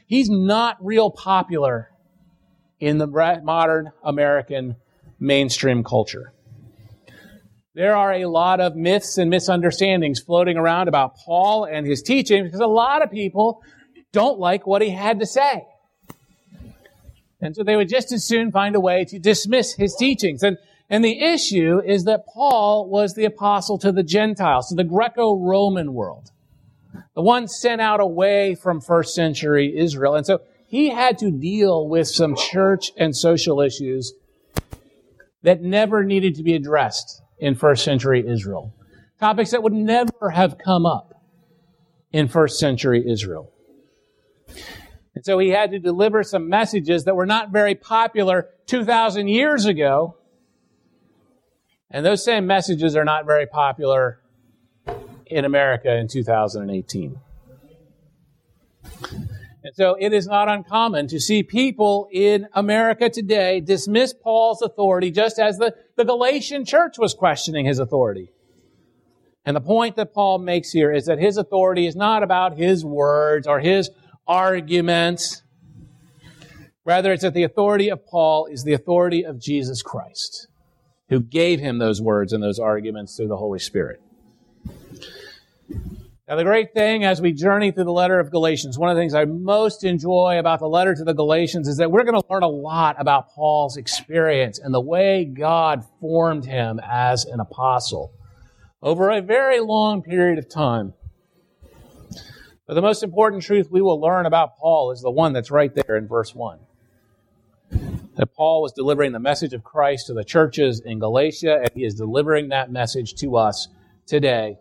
he's 0.08 0.30
not 0.30 0.78
real 0.84 1.12
popular 1.12 1.92
in 2.80 2.98
the 2.98 3.08
modern 3.08 3.92
American 4.04 4.78
mainstream 5.20 5.84
culture. 5.84 6.34
There 7.76 7.96
are 7.96 8.14
a 8.14 8.26
lot 8.26 8.60
of 8.60 8.76
myths 8.76 9.18
and 9.18 9.30
misunderstandings 9.30 10.20
floating 10.20 10.58
around 10.58 10.88
about 10.88 11.16
Paul 11.18 11.66
and 11.66 11.86
his 11.86 12.02
teaching 12.02 12.44
because 12.44 12.62
a 12.62 12.68
lot 12.68 13.04
of 13.04 13.12
people 13.12 13.62
don't 14.12 14.40
like 14.40 14.66
what 14.66 14.82
he 14.82 14.90
had 14.90 15.20
to 15.20 15.26
say. 15.26 15.66
And 17.42 17.56
so 17.56 17.64
they 17.64 17.76
would 17.76 17.90
just 17.90 18.12
as 18.12 18.26
soon 18.26 18.52
find 18.52 18.76
a 18.76 18.80
way 18.80 19.06
to 19.06 19.20
dismiss 19.20 19.74
his 19.74 19.96
teachings. 19.96 20.44
And, 20.44 20.58
and 20.90 21.04
the 21.04 21.22
issue 21.22 21.82
is 21.86 22.04
that 22.04 22.26
Paul 22.28 22.90
was 22.90 23.14
the 23.14 23.26
apostle 23.26 23.78
to 23.80 23.92
the 23.92 24.04
Gentiles, 24.04 24.70
to 24.70 24.76
the 24.76 24.84
Greco-Roman 24.84 25.94
world. 25.94 26.32
The 27.16 27.22
one 27.22 27.48
sent 27.48 27.82
out 27.82 28.00
away 28.00 28.56
from 28.56 28.82
first 28.82 29.16
century 29.16 29.78
Israel. 29.78 30.16
And 30.16 30.26
so 30.26 30.40
he 30.68 30.90
had 30.90 31.18
to 31.20 31.32
deal 31.32 31.88
with 31.88 32.08
some 32.08 32.36
church 32.36 32.92
and 32.98 33.16
social 33.16 33.62
issues 33.62 34.14
that 35.44 35.62
never 35.62 36.04
needed 36.04 36.36
to 36.36 36.44
be 36.44 36.56
addressed 36.56 37.22
in 37.40 37.56
first 37.56 37.86
century 37.86 38.24
Israel. 38.28 38.74
Topics 39.20 39.52
that 39.52 39.64
would 39.64 39.74
never 39.74 40.30
have 40.34 40.58
come 40.58 40.86
up 40.86 41.14
in 42.12 42.28
first 42.28 42.60
century 42.60 43.04
Israel. 43.10 43.52
And 45.16 45.26
so 45.26 45.40
he 45.40 45.50
had 45.50 45.72
to 45.72 45.80
deliver 45.80 46.24
some 46.24 46.50
messages 46.50 47.06
that 47.06 47.16
were 47.16 47.26
not 47.26 47.52
very 47.52 47.76
popular 47.76 48.50
2,000 48.68 49.28
years 49.28 49.66
ago. 49.66 50.16
And 51.92 52.06
those 52.06 52.24
same 52.24 52.46
messages 52.46 52.96
are 52.96 53.06
not 53.06 53.26
very 53.26 53.48
popular 53.48 54.20
in 55.26 55.46
America 55.46 55.96
in 55.96 56.08
2018. 56.08 57.20
And 59.62 59.76
so 59.76 59.98
it 60.00 60.14
is 60.14 60.26
not 60.26 60.48
uncommon 60.48 61.08
to 61.08 61.20
see 61.20 61.44
people 61.44 62.08
in 62.12 62.48
America 62.54 63.10
today 63.10 63.60
dismiss 63.60 64.14
Paul's 64.14 64.62
authority 64.62 65.12
just 65.12 65.38
as 65.38 65.58
the, 65.58 65.76
the 65.98 66.06
Galatian 66.06 66.64
church 66.64 66.98
was 66.98 67.14
questioning 67.14 67.66
his 67.66 67.80
authority. 67.80 68.32
And 69.46 69.56
the 69.56 69.62
point 69.62 69.96
that 69.98 70.14
Paul 70.14 70.40
makes 70.40 70.72
here 70.72 70.92
is 70.92 71.06
that 71.08 71.20
his 71.20 71.38
authority 71.38 71.88
is 71.88 71.96
not 71.96 72.24
about 72.24 72.58
his 72.58 72.86
words 72.86 73.48
or 73.48 73.60
his 73.60 73.90
arguments. 74.30 75.42
Rather, 76.86 77.12
it's 77.12 77.24
that 77.24 77.34
the 77.34 77.44
authority 77.44 77.90
of 77.90 78.06
Paul 78.06 78.46
is 78.46 78.64
the 78.64 78.74
authority 78.74 79.26
of 79.26 79.40
Jesus 79.40 79.82
Christ, 79.82 80.48
who 81.10 81.20
gave 81.20 81.60
him 81.60 81.80
those 81.80 82.02
words 82.02 82.32
and 82.32 82.42
those 82.42 82.60
arguments 82.60 83.18
through 83.18 83.28
the 83.28 83.38
Holy 83.38 83.60
Spirit. 83.60 84.02
Now, 86.28 86.36
the 86.36 86.44
great 86.44 86.76
thing 86.76 87.04
as 87.04 87.20
we 87.20 87.34
journey 87.34 87.72
through 87.72 87.86
the 87.86 87.92
letter 87.92 88.20
of 88.20 88.30
Galatians, 88.30 88.78
one 88.78 88.92
of 88.92 88.96
the 88.96 89.02
things 89.02 89.16
I 89.16 89.26
most 89.26 89.84
enjoy 89.84 90.38
about 90.38 90.60
the 90.60 90.68
letter 90.68 90.94
to 90.94 91.04
the 91.04 91.14
Galatians 91.14 91.68
is 91.68 91.78
that 91.78 91.92
we're 91.92 92.04
going 92.04 92.22
to 92.22 92.28
learn 92.30 92.44
a 92.44 92.48
lot 92.48 92.98
about 93.00 93.30
Paul's 93.30 93.78
experience 93.78 94.60
and 94.60 94.72
the 94.72 94.80
way 94.80 95.26
God 95.26 95.84
formed 96.00 96.46
him 96.46 96.80
as 96.88 97.26
an 97.26 97.40
apostle 97.40 98.14
over 98.84 99.10
a 99.10 99.22
very 99.22 99.60
long 99.60 100.04
period 100.04 100.38
of 100.38 100.48
time. 100.48 100.94
But 102.70 102.76
the 102.76 102.84
most 102.84 103.02
important 103.02 103.42
truth 103.42 103.72
we 103.72 103.82
will 103.82 104.00
learn 104.00 104.28
about 104.28 104.60
Paul 104.60 104.92
is 104.92 105.02
the 105.02 105.10
one 105.10 105.34
that's 105.34 105.50
right 105.50 105.74
there 105.74 105.98
in 105.98 106.08
verse 106.08 106.36
1. 106.36 106.60
That 108.16 108.36
Paul 108.36 108.62
was 108.62 108.74
delivering 108.74 109.12
the 109.12 109.20
message 109.20 109.54
of 109.54 109.64
Christ 109.64 110.06
to 110.06 110.14
the 110.14 110.24
churches 110.24 110.80
in 110.80 111.00
Galatia, 111.00 111.62
and 111.62 111.72
he 111.74 111.84
is 111.84 111.96
delivering 111.96 112.50
that 112.50 112.72
message 112.72 113.16
to 113.22 113.38
us 113.38 113.70
today 114.06 114.60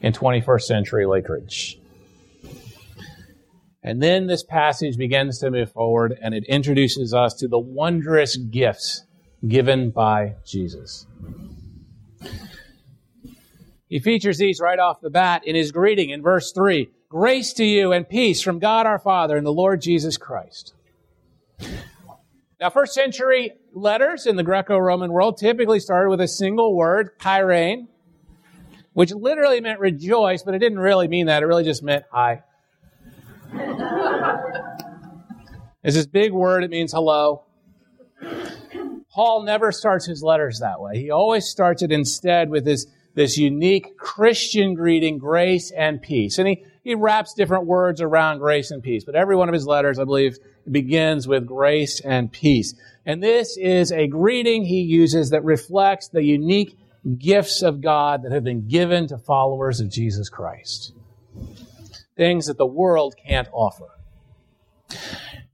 in 0.00 0.12
21st 0.12 0.62
century 0.62 1.06
Lake 1.06 1.28
Ridge. 1.28 1.78
And 3.80 4.02
then 4.02 4.26
this 4.26 4.42
passage 4.42 4.96
begins 4.96 5.38
to 5.38 5.52
move 5.52 5.70
forward 5.70 6.18
and 6.20 6.34
it 6.34 6.42
introduces 6.48 7.14
us 7.14 7.32
to 7.34 7.46
the 7.46 7.60
wondrous 7.60 8.36
gifts 8.36 9.04
given 9.46 9.90
by 9.90 10.34
Jesus. 10.44 11.06
He 13.88 14.00
features 14.00 14.38
these 14.38 14.58
right 14.58 14.80
off 14.80 15.00
the 15.00 15.10
bat 15.10 15.46
in 15.46 15.54
his 15.54 15.70
greeting 15.70 16.10
in 16.10 16.22
verse 16.22 16.50
3 16.50 16.90
Grace 17.08 17.52
to 17.52 17.64
you 17.64 17.92
and 17.92 18.08
peace 18.08 18.42
from 18.42 18.58
God 18.58 18.84
our 18.84 18.98
Father 18.98 19.36
and 19.36 19.46
the 19.46 19.52
Lord 19.52 19.80
Jesus 19.80 20.16
Christ. 20.16 20.74
Now, 22.60 22.70
first 22.70 22.94
century 22.94 23.52
letters 23.72 24.26
in 24.26 24.34
the 24.34 24.42
Greco 24.42 24.76
Roman 24.76 25.12
world 25.12 25.38
typically 25.38 25.78
started 25.78 26.10
with 26.10 26.20
a 26.20 26.26
single 26.26 26.74
word, 26.74 27.16
chairein, 27.20 27.86
which 28.92 29.12
literally 29.12 29.60
meant 29.60 29.78
rejoice, 29.78 30.42
but 30.42 30.54
it 30.54 30.58
didn't 30.58 30.80
really 30.80 31.06
mean 31.06 31.26
that. 31.26 31.44
It 31.44 31.46
really 31.46 31.62
just 31.62 31.82
meant 31.82 32.04
hi. 32.10 32.42
it's 35.84 35.94
this 35.94 36.06
big 36.06 36.32
word, 36.32 36.64
it 36.64 36.70
means 36.70 36.92
hello. 36.92 37.44
Paul 39.12 39.44
never 39.44 39.70
starts 39.70 40.06
his 40.06 40.24
letters 40.24 40.58
that 40.58 40.80
way. 40.80 40.98
He 40.98 41.10
always 41.10 41.46
starts 41.46 41.82
it 41.82 41.92
instead 41.92 42.50
with 42.50 42.64
this, 42.64 42.86
this 43.14 43.38
unique 43.38 43.96
Christian 43.96 44.74
greeting, 44.74 45.18
grace 45.18 45.70
and 45.70 46.02
peace. 46.02 46.38
And 46.38 46.48
he, 46.48 46.64
he 46.86 46.94
wraps 46.94 47.34
different 47.34 47.66
words 47.66 48.00
around 48.00 48.38
grace 48.38 48.70
and 48.70 48.80
peace. 48.80 49.02
But 49.02 49.16
every 49.16 49.34
one 49.34 49.48
of 49.48 49.52
his 49.52 49.66
letters, 49.66 49.98
I 49.98 50.04
believe, 50.04 50.38
begins 50.70 51.26
with 51.26 51.44
grace 51.44 51.98
and 51.98 52.30
peace. 52.30 52.74
And 53.04 53.20
this 53.20 53.56
is 53.56 53.90
a 53.90 54.06
greeting 54.06 54.64
he 54.64 54.82
uses 54.82 55.30
that 55.30 55.42
reflects 55.42 56.06
the 56.06 56.22
unique 56.22 56.78
gifts 57.18 57.62
of 57.62 57.80
God 57.80 58.22
that 58.22 58.30
have 58.30 58.44
been 58.44 58.68
given 58.68 59.08
to 59.08 59.18
followers 59.18 59.80
of 59.80 59.90
Jesus 59.90 60.28
Christ. 60.28 60.92
Things 62.16 62.46
that 62.46 62.56
the 62.56 62.64
world 62.64 63.16
can't 63.16 63.48
offer. 63.50 63.88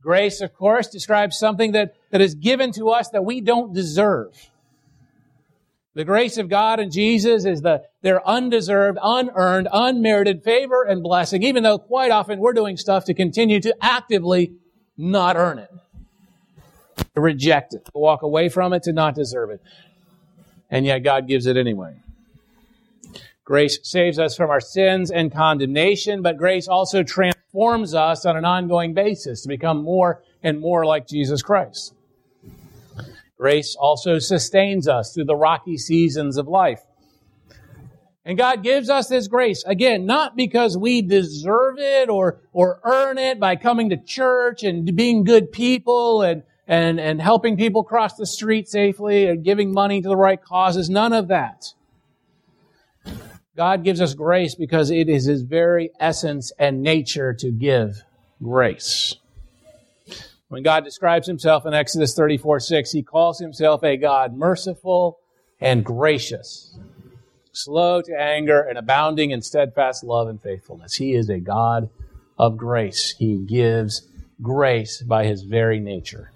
Grace, 0.02 0.42
of 0.42 0.52
course, 0.52 0.88
describes 0.88 1.38
something 1.38 1.72
that, 1.72 1.94
that 2.10 2.20
is 2.20 2.34
given 2.34 2.72
to 2.72 2.90
us 2.90 3.08
that 3.08 3.24
we 3.24 3.40
don't 3.40 3.72
deserve. 3.72 4.50
The 5.94 6.04
grace 6.04 6.38
of 6.38 6.48
God 6.48 6.80
and 6.80 6.90
Jesus 6.90 7.44
is 7.44 7.60
the, 7.60 7.82
their 8.00 8.26
undeserved, 8.26 8.98
unearned, 9.02 9.68
unmerited 9.70 10.42
favor 10.42 10.84
and 10.84 11.02
blessing, 11.02 11.42
even 11.42 11.62
though 11.62 11.78
quite 11.78 12.10
often 12.10 12.38
we're 12.38 12.54
doing 12.54 12.76
stuff 12.76 13.04
to 13.06 13.14
continue 13.14 13.60
to 13.60 13.76
actively 13.82 14.54
not 14.96 15.36
earn 15.36 15.58
it, 15.58 15.70
to 17.14 17.20
reject 17.20 17.74
it, 17.74 17.84
to 17.84 17.92
walk 17.94 18.22
away 18.22 18.48
from 18.48 18.72
it, 18.72 18.84
to 18.84 18.92
not 18.92 19.14
deserve 19.14 19.50
it 19.50 19.60
and 20.72 20.86
yet 20.86 21.00
God 21.00 21.28
gives 21.28 21.46
it 21.46 21.56
anyway. 21.56 21.94
Grace 23.44 23.78
saves 23.82 24.18
us 24.18 24.34
from 24.34 24.50
our 24.50 24.60
sins 24.60 25.10
and 25.10 25.30
condemnation, 25.30 26.22
but 26.22 26.38
grace 26.38 26.66
also 26.66 27.02
transforms 27.02 27.94
us 27.94 28.24
on 28.24 28.36
an 28.36 28.46
ongoing 28.46 28.94
basis 28.94 29.42
to 29.42 29.48
become 29.48 29.82
more 29.82 30.22
and 30.42 30.58
more 30.58 30.86
like 30.86 31.06
Jesus 31.06 31.42
Christ. 31.42 31.94
Grace 33.42 33.74
also 33.74 34.20
sustains 34.20 34.86
us 34.86 35.12
through 35.12 35.24
the 35.24 35.34
rocky 35.34 35.76
seasons 35.76 36.36
of 36.36 36.46
life. 36.46 36.80
And 38.24 38.38
God 38.38 38.62
gives 38.62 38.88
us 38.88 39.08
this 39.08 39.26
grace, 39.26 39.64
again, 39.64 40.06
not 40.06 40.36
because 40.36 40.78
we 40.78 41.02
deserve 41.02 41.74
it 41.78 42.08
or, 42.08 42.38
or 42.52 42.78
earn 42.84 43.18
it 43.18 43.40
by 43.40 43.56
coming 43.56 43.90
to 43.90 43.96
church 43.96 44.62
and 44.62 44.94
being 44.94 45.24
good 45.24 45.50
people 45.50 46.22
and, 46.22 46.44
and, 46.68 47.00
and 47.00 47.20
helping 47.20 47.56
people 47.56 47.82
cross 47.82 48.14
the 48.14 48.26
street 48.26 48.68
safely 48.68 49.26
and 49.26 49.44
giving 49.44 49.72
money 49.72 50.00
to 50.00 50.08
the 50.08 50.16
right 50.16 50.40
causes. 50.40 50.88
None 50.88 51.12
of 51.12 51.26
that. 51.26 51.64
God 53.56 53.82
gives 53.82 54.00
us 54.00 54.14
grace 54.14 54.54
because 54.54 54.92
it 54.92 55.08
is 55.08 55.24
His 55.24 55.42
very 55.42 55.90
essence 55.98 56.52
and 56.60 56.80
nature 56.80 57.34
to 57.40 57.50
give 57.50 58.04
grace. 58.40 59.16
When 60.52 60.62
God 60.62 60.84
describes 60.84 61.26
Himself 61.26 61.64
in 61.64 61.72
Exodus 61.72 62.14
34 62.14 62.60
6, 62.60 62.92
He 62.92 63.02
calls 63.02 63.38
Himself 63.38 63.82
a 63.82 63.96
God 63.96 64.36
merciful 64.36 65.18
and 65.58 65.82
gracious, 65.82 66.78
slow 67.52 68.02
to 68.02 68.12
anger 68.20 68.60
and 68.60 68.76
abounding 68.76 69.30
in 69.30 69.40
steadfast 69.40 70.04
love 70.04 70.28
and 70.28 70.42
faithfulness. 70.42 70.96
He 70.96 71.14
is 71.14 71.30
a 71.30 71.38
God 71.40 71.88
of 72.36 72.58
grace. 72.58 73.14
He 73.18 73.38
gives 73.38 74.06
grace 74.42 75.00
by 75.00 75.24
His 75.24 75.44
very 75.44 75.80
nature. 75.80 76.32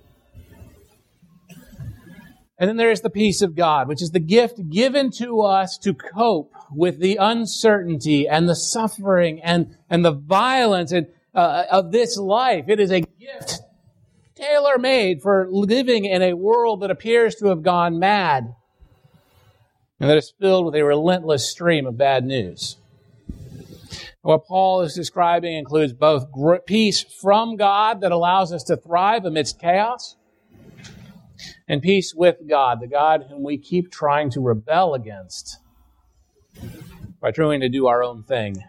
And 2.59 2.71
then 2.71 2.79
there 2.79 2.91
is 2.91 3.03
the 3.03 3.11
peace 3.11 3.43
of 3.43 3.55
God, 3.55 3.87
which 3.87 4.01
is 4.01 4.13
the 4.13 4.19
gift 4.19 4.71
given 4.71 5.11
to 5.19 5.43
us 5.43 5.77
to 5.83 5.93
cope 5.93 6.55
with 6.73 7.01
the 7.01 7.19
uncertainty 7.21 8.27
and 8.27 8.49
the 8.49 8.57
suffering 8.57 9.43
and, 9.43 9.77
and 9.91 10.03
the 10.03 10.13
violence 10.13 10.91
and, 10.91 11.07
uh, 11.35 11.65
of 11.71 11.93
this 11.93 12.17
life. 12.17 12.65
It 12.69 12.81
is 12.81 12.91
a 12.91 13.03
gift 13.03 13.61
tailor 14.37 14.79
made 14.79 15.23
for 15.23 15.49
living 15.51 16.05
in 16.05 16.23
a 16.23 16.35
world 16.35 16.83
that 16.83 16.91
appears 16.91 17.35
to 17.37 17.47
have 17.47 17.63
gone 17.63 17.99
mad 17.99 18.55
and 19.99 20.11
that 20.11 20.19
is 20.19 20.33
filled 20.39 20.67
with 20.67 20.75
a 20.75 20.85
relentless 20.85 21.49
stream 21.49 21.87
of 21.87 21.97
bad 21.97 22.25
news. 22.25 22.77
What 24.21 24.47
Paul 24.47 24.83
is 24.83 24.95
describing 24.95 25.57
includes 25.57 25.93
both 25.93 26.27
peace 26.67 27.03
from 27.03 27.57
God 27.57 28.01
that 28.01 28.13
allows 28.13 28.53
us 28.53 28.65
to 28.65 28.77
thrive 28.77 29.25
amidst 29.25 29.61
chaos 29.61 30.17
and 31.69 31.81
peace 31.81 32.13
with 32.15 32.37
God, 32.49 32.81
the 32.81 32.89
God 32.89 33.27
whom 33.31 33.43
we 33.43 33.57
keep 33.57 33.91
trying 33.91 34.31
to 34.31 34.41
rebel 34.41 34.95
against 34.95 35.59
by 37.21 37.31
trying 37.31 37.61
to 37.61 37.69
do 37.69 37.87
our 37.87 38.03
own 38.03 38.23
thing, 38.23 38.63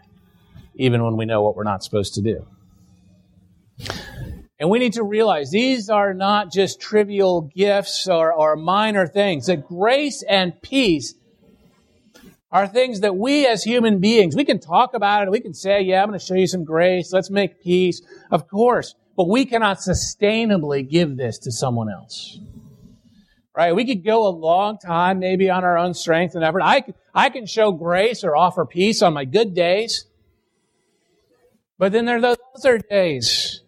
even 0.76 1.04
when 1.04 1.16
we 1.16 1.26
know 1.26 1.42
what 1.42 1.56
we're 1.56 1.64
not 1.64 1.84
supposed 1.84 2.14
to 2.14 2.22
do. 2.22 2.46
And 4.60 4.70
we 4.70 4.78
need 4.78 4.94
to 4.94 5.04
realize 5.04 5.50
these 5.50 5.88
are 5.88 6.12
not 6.14 6.52
just 6.52 6.80
trivial 6.80 7.42
gifts 7.42 8.08
or, 8.08 8.32
or 8.32 8.56
minor 8.56 9.06
things. 9.06 9.46
That 9.46 9.66
grace 9.66 10.22
and 10.28 10.60
peace 10.60 11.14
are 12.50 12.66
things 12.66 13.00
that 13.00 13.16
we 13.16 13.46
as 13.46 13.62
human 13.62 14.00
beings, 14.00 14.34
we 14.34 14.44
can 14.44 14.58
talk 14.58 14.94
about 14.94 15.26
it. 15.26 15.30
We 15.30 15.40
can 15.40 15.54
say, 15.54 15.82
yeah, 15.82 16.02
I'm 16.02 16.08
going 16.08 16.18
to 16.18 16.24
show 16.24 16.34
you 16.34 16.46
some 16.46 16.64
grace. 16.64 17.12
Let's 17.12 17.30
make 17.30 17.62
peace. 17.62 18.02
Of 18.30 18.48
course. 18.48 18.94
But 19.16 19.28
we 19.28 19.44
cannot 19.44 19.78
sustainably 19.78 20.88
give 20.88 21.16
this 21.16 21.38
to 21.40 21.52
someone 21.52 21.90
else 21.90 22.38
right? 23.58 23.74
We 23.74 23.84
could 23.84 24.04
go 24.04 24.28
a 24.28 24.30
long 24.30 24.78
time, 24.78 25.18
maybe 25.18 25.50
on 25.50 25.64
our 25.64 25.76
own 25.76 25.92
strength 25.92 26.36
and 26.36 26.44
effort. 26.44 26.62
I, 26.62 26.84
I 27.12 27.28
can 27.28 27.44
show 27.44 27.72
grace 27.72 28.22
or 28.22 28.36
offer 28.36 28.64
peace 28.64 29.02
on 29.02 29.14
my 29.14 29.24
good 29.24 29.52
days. 29.52 30.06
But 31.76 31.90
then 31.90 32.04
there 32.04 32.18
are 32.18 32.20
those 32.20 32.36
other 32.56 32.78
days. 32.78 33.62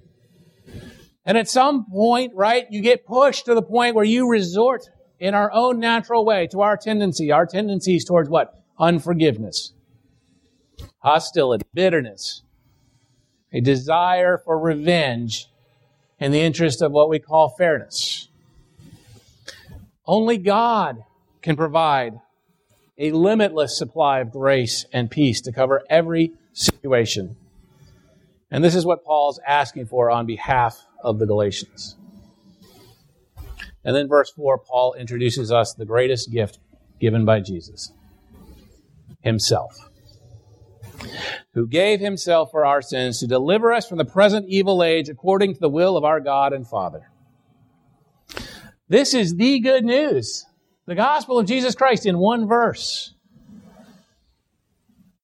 And 1.24 1.36
at 1.36 1.48
some 1.48 1.84
point, 1.84 2.32
right, 2.34 2.66
you 2.70 2.80
get 2.80 3.06
pushed 3.06 3.44
to 3.44 3.54
the 3.54 3.62
point 3.62 3.94
where 3.94 4.04
you 4.04 4.28
resort 4.28 4.88
in 5.18 5.34
our 5.34 5.52
own 5.52 5.78
natural 5.78 6.24
way 6.24 6.46
to 6.48 6.62
our 6.62 6.76
tendency. 6.76 7.30
Our 7.30 7.46
tendencies 7.46 8.04
towards 8.04 8.28
what? 8.28 8.54
Unforgiveness, 8.78 9.72
hostility, 10.98 11.66
bitterness, 11.74 12.42
a 13.52 13.60
desire 13.60 14.38
for 14.38 14.58
revenge 14.58 15.48
in 16.18 16.32
the 16.32 16.40
interest 16.40 16.80
of 16.80 16.92
what 16.92 17.10
we 17.10 17.18
call 17.18 17.50
fairness. 17.50 18.28
Only 20.06 20.38
God 20.38 21.04
can 21.42 21.56
provide 21.56 22.18
a 22.98 23.12
limitless 23.12 23.76
supply 23.76 24.20
of 24.20 24.30
grace 24.30 24.84
and 24.92 25.10
peace 25.10 25.40
to 25.42 25.52
cover 25.52 25.82
every 25.88 26.32
situation. 26.52 27.36
And 28.50 28.64
this 28.64 28.74
is 28.74 28.84
what 28.84 29.04
Paul's 29.04 29.40
asking 29.46 29.86
for 29.86 30.10
on 30.10 30.26
behalf 30.26 30.86
of 31.02 31.18
the 31.18 31.26
Galatians. 31.26 31.96
And 33.84 33.96
then 33.96 34.08
verse 34.08 34.30
4, 34.30 34.58
Paul 34.58 34.94
introduces 34.94 35.50
us 35.50 35.74
the 35.74 35.86
greatest 35.86 36.30
gift 36.30 36.58
given 37.00 37.24
by 37.24 37.40
Jesus 37.40 37.92
Himself, 39.22 39.90
who 41.54 41.66
gave 41.66 42.00
Himself 42.00 42.50
for 42.50 42.66
our 42.66 42.82
sins 42.82 43.20
to 43.20 43.26
deliver 43.26 43.72
us 43.72 43.88
from 43.88 43.98
the 43.98 44.04
present 44.04 44.46
evil 44.48 44.82
age 44.82 45.08
according 45.08 45.54
to 45.54 45.60
the 45.60 45.68
will 45.68 45.96
of 45.96 46.04
our 46.04 46.20
God 46.20 46.52
and 46.52 46.66
Father 46.66 47.10
this 48.90 49.14
is 49.14 49.36
the 49.36 49.60
good 49.60 49.84
news. 49.84 50.44
The 50.86 50.96
gospel 50.96 51.38
of 51.38 51.46
Jesus 51.46 51.76
Christ 51.76 52.06
in 52.06 52.18
one 52.18 52.48
verse. 52.48 53.14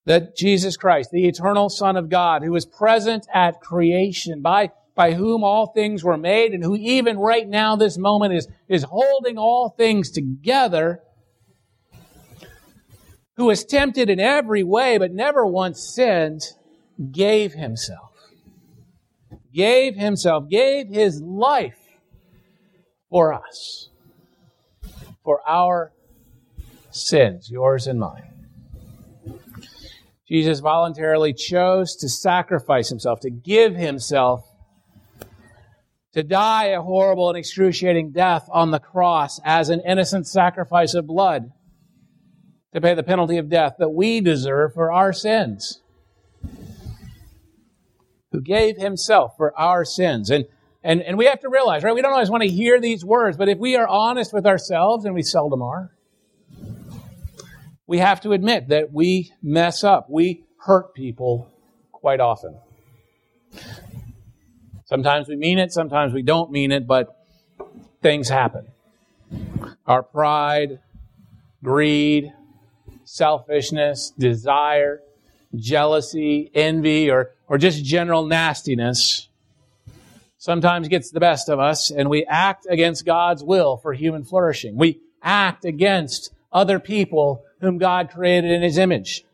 That 0.05 0.37
Jesus 0.37 0.77
Christ, 0.77 1.11
the 1.11 1.27
eternal 1.27 1.69
Son 1.69 1.97
of 1.97 2.09
God, 2.09 2.43
who 2.43 2.53
was 2.53 2.65
present 2.65 3.27
at 3.33 3.59
creation, 3.59 4.41
by, 4.41 4.71
by 4.97 5.13
whom 5.13 5.43
all 5.43 5.67
things 5.67 6.03
were 6.03 6.17
made, 6.17 6.51
and 6.51 6.63
who 6.63 6.75
even 6.75 7.17
right 7.17 7.47
now, 7.47 7.75
this 7.75 7.97
moment, 7.97 8.33
is, 8.33 8.47
is 8.67 8.83
holding 8.83 9.37
all 9.37 9.69
things 9.69 10.11
together, 10.11 11.01
who 13.37 13.45
was 13.45 13.63
tempted 13.63 14.09
in 14.09 14.19
every 14.19 14.63
way, 14.63 14.97
but 14.97 15.13
never 15.13 15.45
once 15.45 15.93
sinned, 15.93 16.41
gave 17.11 17.53
himself. 17.53 18.11
Gave 19.53 19.95
himself, 19.95 20.49
gave 20.49 20.89
his 20.89 21.21
life 21.21 21.77
for 23.09 23.33
us, 23.33 23.89
for 25.23 25.39
our 25.47 25.93
sins, 26.89 27.49
yours 27.51 27.85
and 27.85 27.99
mine. 27.99 28.33
Jesus 30.27 30.59
voluntarily 30.59 31.33
chose 31.33 31.95
to 31.97 32.09
sacrifice 32.09 32.89
himself, 32.89 33.19
to 33.21 33.29
give 33.29 33.75
himself, 33.75 34.43
to 36.13 36.23
die 36.23 36.67
a 36.67 36.81
horrible 36.81 37.29
and 37.29 37.37
excruciating 37.37 38.11
death 38.11 38.47
on 38.51 38.71
the 38.71 38.79
cross 38.79 39.39
as 39.43 39.69
an 39.69 39.81
innocent 39.85 40.27
sacrifice 40.27 40.93
of 40.93 41.05
blood, 41.05 41.51
to 42.73 42.81
pay 42.81 42.93
the 42.93 43.03
penalty 43.03 43.37
of 43.37 43.49
death 43.49 43.75
that 43.79 43.89
we 43.89 44.21
deserve 44.21 44.73
for 44.73 44.91
our 44.91 45.13
sins. 45.13 45.81
Who 48.31 48.41
gave 48.41 48.77
himself 48.77 49.33
for 49.37 49.57
our 49.57 49.85
sins. 49.85 50.29
And 50.29 50.45
and, 50.83 51.01
and 51.01 51.17
we 51.17 51.25
have 51.25 51.41
to 51.41 51.49
realize, 51.49 51.83
right? 51.83 51.93
We 51.93 52.01
don't 52.01 52.13
always 52.13 52.29
want 52.29 52.43
to 52.43 52.49
hear 52.49 52.79
these 52.79 53.03
words, 53.03 53.35
but 53.35 53.49
if 53.49 53.57
we 53.57 53.75
are 53.75 53.87
honest 53.87 54.31
with 54.31 54.45
ourselves, 54.45 55.03
and 55.03 55.13
we 55.13 55.21
seldom 55.21 55.61
are, 55.61 55.91
we 57.85 57.97
have 57.97 58.21
to 58.21 58.31
admit 58.31 58.69
that 58.69 58.93
we 58.93 59.33
mess 59.41 59.83
up. 59.83 60.09
We 60.09 60.45
hurt 60.59 60.93
people 60.93 61.51
quite 61.91 62.21
often. 62.21 62.57
Sometimes 64.87 65.27
we 65.27 65.35
mean 65.35 65.59
it, 65.59 65.73
sometimes 65.73 66.13
we 66.13 66.21
don't 66.21 66.49
mean 66.49 66.71
it, 66.71 66.87
but 66.87 67.21
things 68.01 68.29
happen. 68.29 68.67
Our 69.85 70.01
pride, 70.01 70.79
greed, 71.61 72.31
selfishness, 73.03 74.13
desire, 74.17 75.01
jealousy, 75.53 76.49
envy, 76.53 77.11
or, 77.11 77.31
or 77.49 77.57
just 77.57 77.83
general 77.83 78.25
nastiness 78.25 79.27
sometimes 80.37 80.87
gets 80.87 81.11
the 81.11 81.19
best 81.19 81.49
of 81.49 81.59
us 81.59 81.91
and 81.91 82.09
we 82.09 82.23
act 82.25 82.65
against 82.69 83.05
God's 83.05 83.43
will 83.43 83.75
for 83.75 83.91
human 83.91 84.23
flourishing. 84.23 84.77
We 84.77 85.01
act 85.21 85.65
against 85.65 86.31
other 86.53 86.79
people 86.79 87.43
whom 87.59 87.77
God 87.77 88.09
created 88.09 88.51
in 88.51 88.61
His 88.61 88.77
image. 88.77 89.25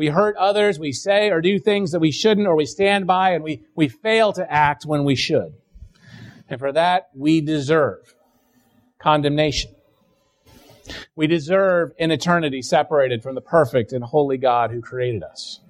We 0.00 0.06
hurt 0.06 0.34
others, 0.36 0.78
we 0.78 0.92
say 0.92 1.28
or 1.28 1.42
do 1.42 1.58
things 1.58 1.92
that 1.92 2.00
we 2.00 2.10
shouldn't, 2.10 2.46
or 2.46 2.56
we 2.56 2.64
stand 2.64 3.06
by 3.06 3.32
and 3.32 3.44
we, 3.44 3.66
we 3.74 3.88
fail 3.88 4.32
to 4.32 4.50
act 4.50 4.86
when 4.86 5.04
we 5.04 5.14
should. 5.14 5.52
And 6.48 6.58
for 6.58 6.72
that, 6.72 7.10
we 7.14 7.42
deserve 7.42 8.14
condemnation. 8.98 9.72
We 11.14 11.26
deserve 11.26 11.92
an 11.98 12.12
eternity 12.12 12.62
separated 12.62 13.22
from 13.22 13.34
the 13.34 13.42
perfect 13.42 13.92
and 13.92 14.02
holy 14.02 14.38
God 14.38 14.70
who 14.70 14.80
created 14.80 15.22
us. 15.22 15.60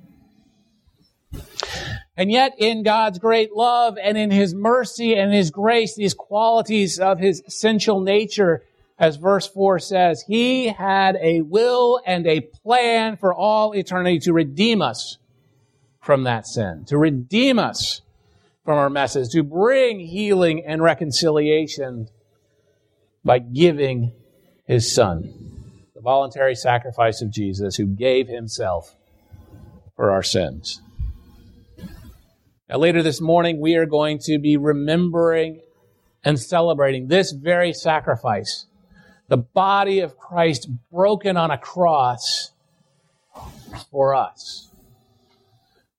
And 2.16 2.30
yet, 2.30 2.54
in 2.56 2.84
God's 2.84 3.18
great 3.18 3.52
love 3.56 3.98
and 4.00 4.16
in 4.16 4.30
His 4.30 4.54
mercy 4.54 5.16
and 5.16 5.34
His 5.34 5.50
grace, 5.50 5.96
these 5.96 6.14
qualities 6.14 7.00
of 7.00 7.18
His 7.18 7.42
essential 7.48 7.98
nature, 8.00 8.62
as 9.00 9.16
verse 9.16 9.48
4 9.48 9.78
says, 9.78 10.22
He 10.26 10.68
had 10.68 11.16
a 11.20 11.40
will 11.40 12.00
and 12.06 12.26
a 12.26 12.42
plan 12.42 13.16
for 13.16 13.34
all 13.34 13.72
eternity 13.72 14.18
to 14.20 14.32
redeem 14.34 14.82
us 14.82 15.16
from 16.02 16.24
that 16.24 16.46
sin, 16.46 16.84
to 16.88 16.98
redeem 16.98 17.58
us 17.58 18.02
from 18.62 18.76
our 18.76 18.90
messes, 18.90 19.30
to 19.30 19.42
bring 19.42 20.00
healing 20.00 20.62
and 20.66 20.82
reconciliation 20.82 22.08
by 23.24 23.38
giving 23.38 24.12
His 24.66 24.92
Son, 24.92 25.32
the 25.94 26.02
voluntary 26.02 26.54
sacrifice 26.54 27.22
of 27.22 27.30
Jesus, 27.30 27.76
who 27.76 27.86
gave 27.86 28.28
Himself 28.28 28.94
for 29.96 30.10
our 30.10 30.22
sins. 30.22 30.82
Now, 32.68 32.76
later 32.76 33.02
this 33.02 33.20
morning, 33.20 33.60
we 33.60 33.76
are 33.76 33.86
going 33.86 34.18
to 34.24 34.38
be 34.38 34.58
remembering 34.58 35.62
and 36.22 36.38
celebrating 36.38 37.08
this 37.08 37.32
very 37.32 37.72
sacrifice. 37.72 38.66
The 39.30 39.36
body 39.36 40.00
of 40.00 40.18
Christ 40.18 40.68
broken 40.90 41.36
on 41.36 41.52
a 41.52 41.56
cross 41.56 42.50
for 43.88 44.12
us. 44.12 44.72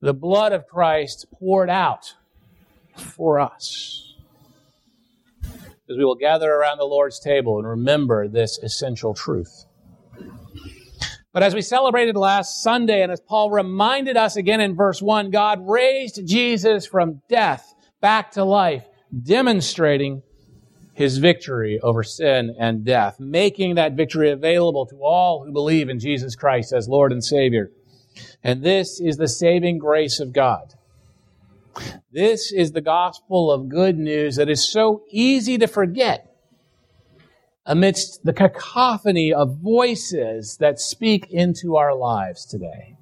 The 0.01 0.13
blood 0.13 0.51
of 0.51 0.67
Christ 0.67 1.27
poured 1.39 1.69
out 1.69 2.15
for 2.97 3.39
us. 3.39 4.15
As 5.41 5.97
we 5.97 6.03
will 6.03 6.15
gather 6.15 6.51
around 6.51 6.77
the 6.77 6.83
Lord's 6.83 7.21
table 7.21 7.57
and 7.57 7.65
remember 7.65 8.27
this 8.27 8.57
essential 8.57 9.13
truth. 9.13 9.65
But 11.31 11.41
as 11.41 11.55
we 11.55 11.61
celebrated 11.61 12.17
last 12.17 12.61
Sunday, 12.61 13.01
and 13.01 13.13
as 13.13 13.21
Paul 13.21 13.49
reminded 13.49 14.17
us 14.17 14.35
again 14.35 14.59
in 14.59 14.75
verse 14.75 15.01
1, 15.01 15.31
God 15.31 15.65
raised 15.65 16.27
Jesus 16.27 16.85
from 16.85 17.21
death 17.29 17.73
back 18.01 18.31
to 18.31 18.43
life, 18.43 18.83
demonstrating 19.23 20.21
his 21.01 21.17
victory 21.17 21.79
over 21.81 22.03
sin 22.03 22.55
and 22.59 22.85
death, 22.85 23.19
making 23.19 23.75
that 23.75 23.93
victory 23.93 24.29
available 24.29 24.85
to 24.85 24.95
all 24.97 25.43
who 25.43 25.51
believe 25.51 25.89
in 25.89 25.99
Jesus 25.99 26.35
Christ 26.35 26.71
as 26.71 26.87
Lord 26.87 27.11
and 27.11 27.23
Savior. 27.23 27.71
And 28.43 28.63
this 28.63 29.01
is 29.01 29.17
the 29.17 29.27
saving 29.27 29.79
grace 29.79 30.19
of 30.19 30.31
God. 30.31 30.75
This 32.11 32.51
is 32.51 32.71
the 32.71 32.81
gospel 32.81 33.51
of 33.51 33.67
good 33.67 33.97
news 33.97 34.35
that 34.35 34.49
is 34.49 34.63
so 34.63 35.03
easy 35.09 35.57
to 35.57 35.67
forget 35.67 36.27
amidst 37.65 38.23
the 38.23 38.33
cacophony 38.33 39.33
of 39.33 39.57
voices 39.57 40.57
that 40.59 40.79
speak 40.79 41.31
into 41.31 41.77
our 41.77 41.95
lives 41.95 42.45
today. 42.45 42.95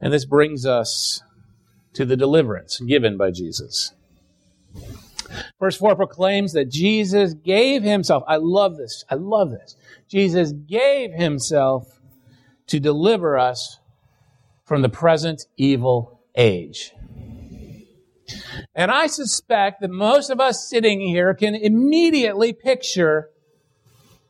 And 0.00 0.12
this 0.12 0.24
brings 0.24 0.66
us 0.66 1.22
to 1.92 2.04
the 2.04 2.16
deliverance 2.16 2.80
given 2.80 3.16
by 3.16 3.30
Jesus. 3.30 3.92
Verse 5.58 5.76
4 5.76 5.96
proclaims 5.96 6.52
that 6.52 6.68
Jesus 6.68 7.34
gave 7.34 7.82
himself. 7.82 8.22
I 8.26 8.36
love 8.36 8.76
this. 8.76 9.04
I 9.08 9.14
love 9.14 9.50
this. 9.50 9.76
Jesus 10.08 10.52
gave 10.52 11.12
himself 11.12 12.00
to 12.66 12.80
deliver 12.80 13.38
us 13.38 13.78
from 14.64 14.82
the 14.82 14.88
present 14.88 15.46
evil 15.56 16.20
age. 16.34 16.92
And 18.74 18.90
I 18.90 19.06
suspect 19.06 19.80
that 19.80 19.90
most 19.90 20.30
of 20.30 20.40
us 20.40 20.68
sitting 20.68 21.00
here 21.00 21.34
can 21.34 21.54
immediately 21.54 22.52
picture 22.52 23.28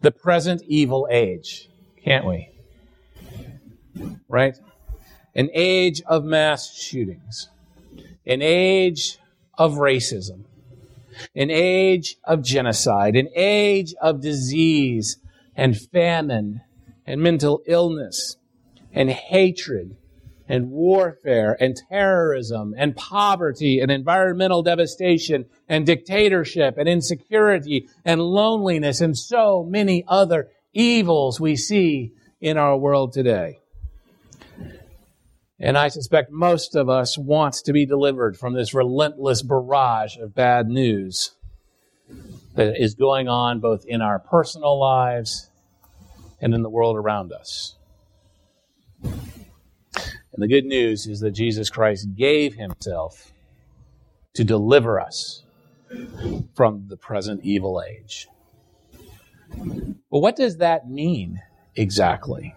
the 0.00 0.10
present 0.10 0.62
evil 0.66 1.06
age, 1.10 1.68
can't 2.04 2.26
we? 2.26 2.50
Right? 4.28 4.58
An 5.34 5.48
age 5.52 6.02
of 6.06 6.24
mass 6.24 6.74
shootings, 6.74 7.48
an 8.26 8.42
age 8.42 9.18
of 9.62 9.74
racism, 9.74 10.42
an 11.36 11.48
age 11.48 12.16
of 12.24 12.42
genocide, 12.42 13.14
an 13.14 13.28
age 13.36 13.94
of 14.02 14.20
disease 14.20 15.18
and 15.54 15.78
famine 15.78 16.60
and 17.06 17.20
mental 17.20 17.62
illness 17.66 18.36
and 18.92 19.08
hatred 19.08 19.96
and 20.48 20.68
warfare 20.72 21.56
and 21.60 21.76
terrorism 21.88 22.74
and 22.76 22.96
poverty 22.96 23.78
and 23.78 23.92
environmental 23.92 24.64
devastation 24.64 25.44
and 25.68 25.86
dictatorship 25.86 26.76
and 26.76 26.88
insecurity 26.88 27.88
and 28.04 28.20
loneliness 28.20 29.00
and 29.00 29.16
so 29.16 29.62
many 29.62 30.04
other 30.08 30.50
evils 30.72 31.40
we 31.40 31.54
see 31.54 32.12
in 32.40 32.56
our 32.56 32.76
world 32.76 33.12
today. 33.12 33.61
And 35.64 35.78
I 35.78 35.88
suspect 35.88 36.32
most 36.32 36.74
of 36.74 36.88
us 36.88 37.16
want 37.16 37.54
to 37.54 37.72
be 37.72 37.86
delivered 37.86 38.36
from 38.36 38.52
this 38.52 38.74
relentless 38.74 39.42
barrage 39.42 40.16
of 40.16 40.34
bad 40.34 40.66
news 40.66 41.36
that 42.56 42.82
is 42.82 42.96
going 42.96 43.28
on 43.28 43.60
both 43.60 43.84
in 43.86 44.02
our 44.02 44.18
personal 44.18 44.78
lives 44.80 45.50
and 46.40 46.52
in 46.52 46.62
the 46.62 46.68
world 46.68 46.96
around 46.96 47.32
us. 47.32 47.76
And 49.04 50.38
the 50.38 50.48
good 50.48 50.64
news 50.64 51.06
is 51.06 51.20
that 51.20 51.30
Jesus 51.30 51.70
Christ 51.70 52.08
gave 52.16 52.54
himself 52.54 53.32
to 54.34 54.42
deliver 54.42 55.00
us 55.00 55.44
from 56.56 56.86
the 56.88 56.96
present 56.96 57.44
evil 57.44 57.80
age. 57.80 58.26
But 59.56 60.18
what 60.18 60.34
does 60.34 60.56
that 60.56 60.90
mean 60.90 61.40
exactly? 61.76 62.52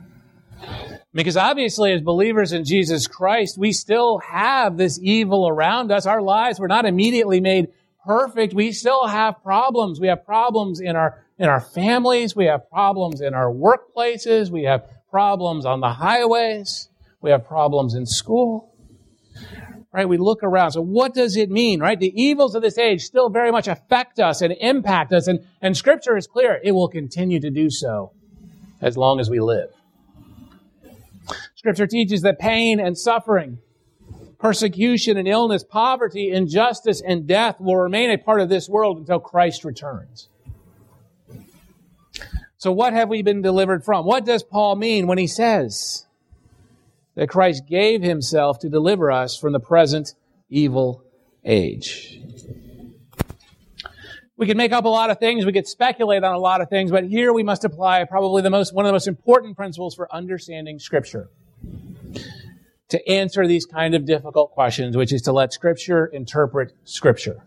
Because 1.15 1.38
obviously, 1.38 1.93
as 1.93 2.01
believers 2.01 2.51
in 2.51 2.65
Jesus 2.65 3.08
Christ, 3.08 3.58
we 3.58 3.71
still 3.71 4.19
have 4.19 4.75
this 4.75 4.99
evil 5.01 5.47
around 5.47 5.89
us. 5.89 6.06
Our 6.06 6.21
lives 6.21 6.60
were 6.60 6.67
not 6.67 6.84
immediately 6.84 7.39
made 7.39 7.69
perfect. 8.06 8.54
We 8.54 8.73
still 8.73 9.08
have 9.08 9.41
problems. 9.41 9.97
We 10.01 10.08
have 10.08 10.25
problems 10.25 10.82
in 10.82 10.97
our, 10.97 11.23
in 11.39 11.47
our 11.47 11.62
families. 11.62 12.36
We 12.36 12.45
have 12.47 12.69
problems 12.69 13.21
in 13.21 13.34
our 13.34 13.49
workplaces. 13.49 14.49
We 14.49 14.63
have 14.63 14.89
problems 15.10 15.65
on 15.65 15.80
the 15.80 15.89
highways. 15.89 16.89
We 17.21 17.32
have 17.32 17.45
problems 17.45 17.93
in 17.93 18.06
school. 18.06 18.75
Right? 19.93 20.10
We 20.10 20.17
look 20.17 20.43
around. 20.43 20.71
So 20.71 20.82
what 20.82 21.13
does 21.13 21.38
it 21.38 21.49
mean, 21.49 21.80
right? 21.80 21.97
The 21.97 22.12
evils 22.13 22.56
of 22.56 22.62
this 22.62 22.78
age 22.78 23.04
still 23.04 23.30
very 23.30 23.54
much 23.54 23.69
affect 23.69 24.19
us 24.19 24.41
and 24.41 24.54
impact 24.60 25.13
us. 25.13 25.28
And, 25.28 25.39
and 25.62 25.78
scripture 25.78 26.17
is 26.17 26.28
clear. 26.28 26.60
It 26.62 26.73
will 26.73 26.89
continue 26.89 27.39
to 27.39 27.49
do 27.49 27.69
so 27.69 28.12
as 28.82 28.97
long 28.97 29.21
as 29.21 29.30
we 29.30 29.39
live. 29.39 29.75
Scripture 31.65 31.88
teaches 31.88 32.21
that 32.21 32.38
pain 32.38 32.80
and 32.80 32.95
suffering, 32.95 33.58
persecution 34.38 35.17
and 35.17 35.28
illness, 35.28 35.63
poverty, 35.63 36.30
injustice, 36.30 37.01
and 37.01 37.25
death 37.25 37.60
will 37.60 37.75
remain 37.75 38.12
a 38.12 38.19
part 38.19 38.39
of 38.39 38.49
this 38.49 38.69
world 38.69 38.99
until 38.99 39.19
Christ 39.19 39.65
returns. 39.65 40.30
So, 42.58 42.71
what 42.71 42.93
have 42.93 43.10
we 43.10 43.23
been 43.23 43.41
delivered 43.41 43.84
from? 43.84 44.06
What 44.06 44.25
does 44.25 44.43
Paul 44.43 44.75
mean 44.75 45.08
when 45.08 45.17
he 45.17 45.25
says 45.25 46.06
that 47.15 47.30
Christ 47.30 47.63
gave 47.67 48.04
himself 48.04 48.60
to 48.60 48.69
deliver 48.69 49.12
us 49.12 49.36
from 49.36 49.51
the 49.51 49.60
present 49.60 50.13
evil 50.51 51.04
age? 51.43 52.21
We 54.38 54.45
could 54.45 54.58
make 54.58 54.71
up 54.71 54.86
a 54.86 54.89
lot 54.89 55.10
of 55.10 55.17
things. 55.17 55.47
We 55.47 55.51
could 55.51 55.65
speculate 55.65 56.23
on 56.23 56.36
a 56.36 56.39
lot 56.39 56.62
of 56.62 56.69
things, 56.69 56.91
but 56.91 57.06
here 57.06 57.34
we 57.34 57.41
must 57.41 57.65
apply 57.65 58.04
probably 58.04 58.43
the 58.43 58.51
most, 58.51 58.71
one 58.71 58.86
of 58.86 58.89
the 58.89 58.93
most 58.93 59.08
important 59.08 59.58
principles 59.58 59.95
for 59.95 60.13
understanding 60.13 60.78
Scripture 60.78 61.32
to 62.89 63.10
answer 63.10 63.48
these 63.48 63.65
kind 63.65 63.96
of 63.96 64.06
difficult 64.06 64.52
questions, 64.52 64.96
which 64.96 65.12
is 65.12 65.22
to 65.24 65.32
let 65.32 65.54
Scripture 65.54 66.06
interpret 66.06 66.74
Scripture. 66.84 67.44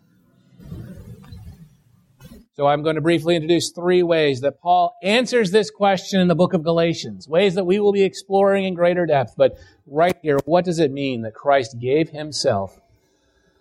So 2.59 2.67
I'm 2.67 2.83
going 2.83 2.97
to 2.97 3.01
briefly 3.01 3.37
introduce 3.37 3.71
three 3.71 4.03
ways 4.03 4.41
that 4.41 4.61
Paul 4.61 4.97
answers 5.01 5.53
this 5.53 5.71
question 5.71 6.21
in 6.21 6.27
the 6.27 6.35
book 6.35 6.55
of 6.55 6.65
Galatians, 6.65 7.29
ways 7.29 7.55
that 7.55 7.63
we 7.63 7.79
will 7.79 7.93
be 7.93 8.03
exploring 8.03 8.65
in 8.65 8.75
greater 8.75 9.07
depth. 9.07 9.35
But 9.37 9.57
right 9.87 10.17
here, 10.23 10.39
what 10.45 10.65
does 10.65 10.81
it 10.81 10.91
mean 10.91 11.23
that 11.23 11.35
Christ 11.35 11.79
gave 11.79 12.11
himself 12.11 12.81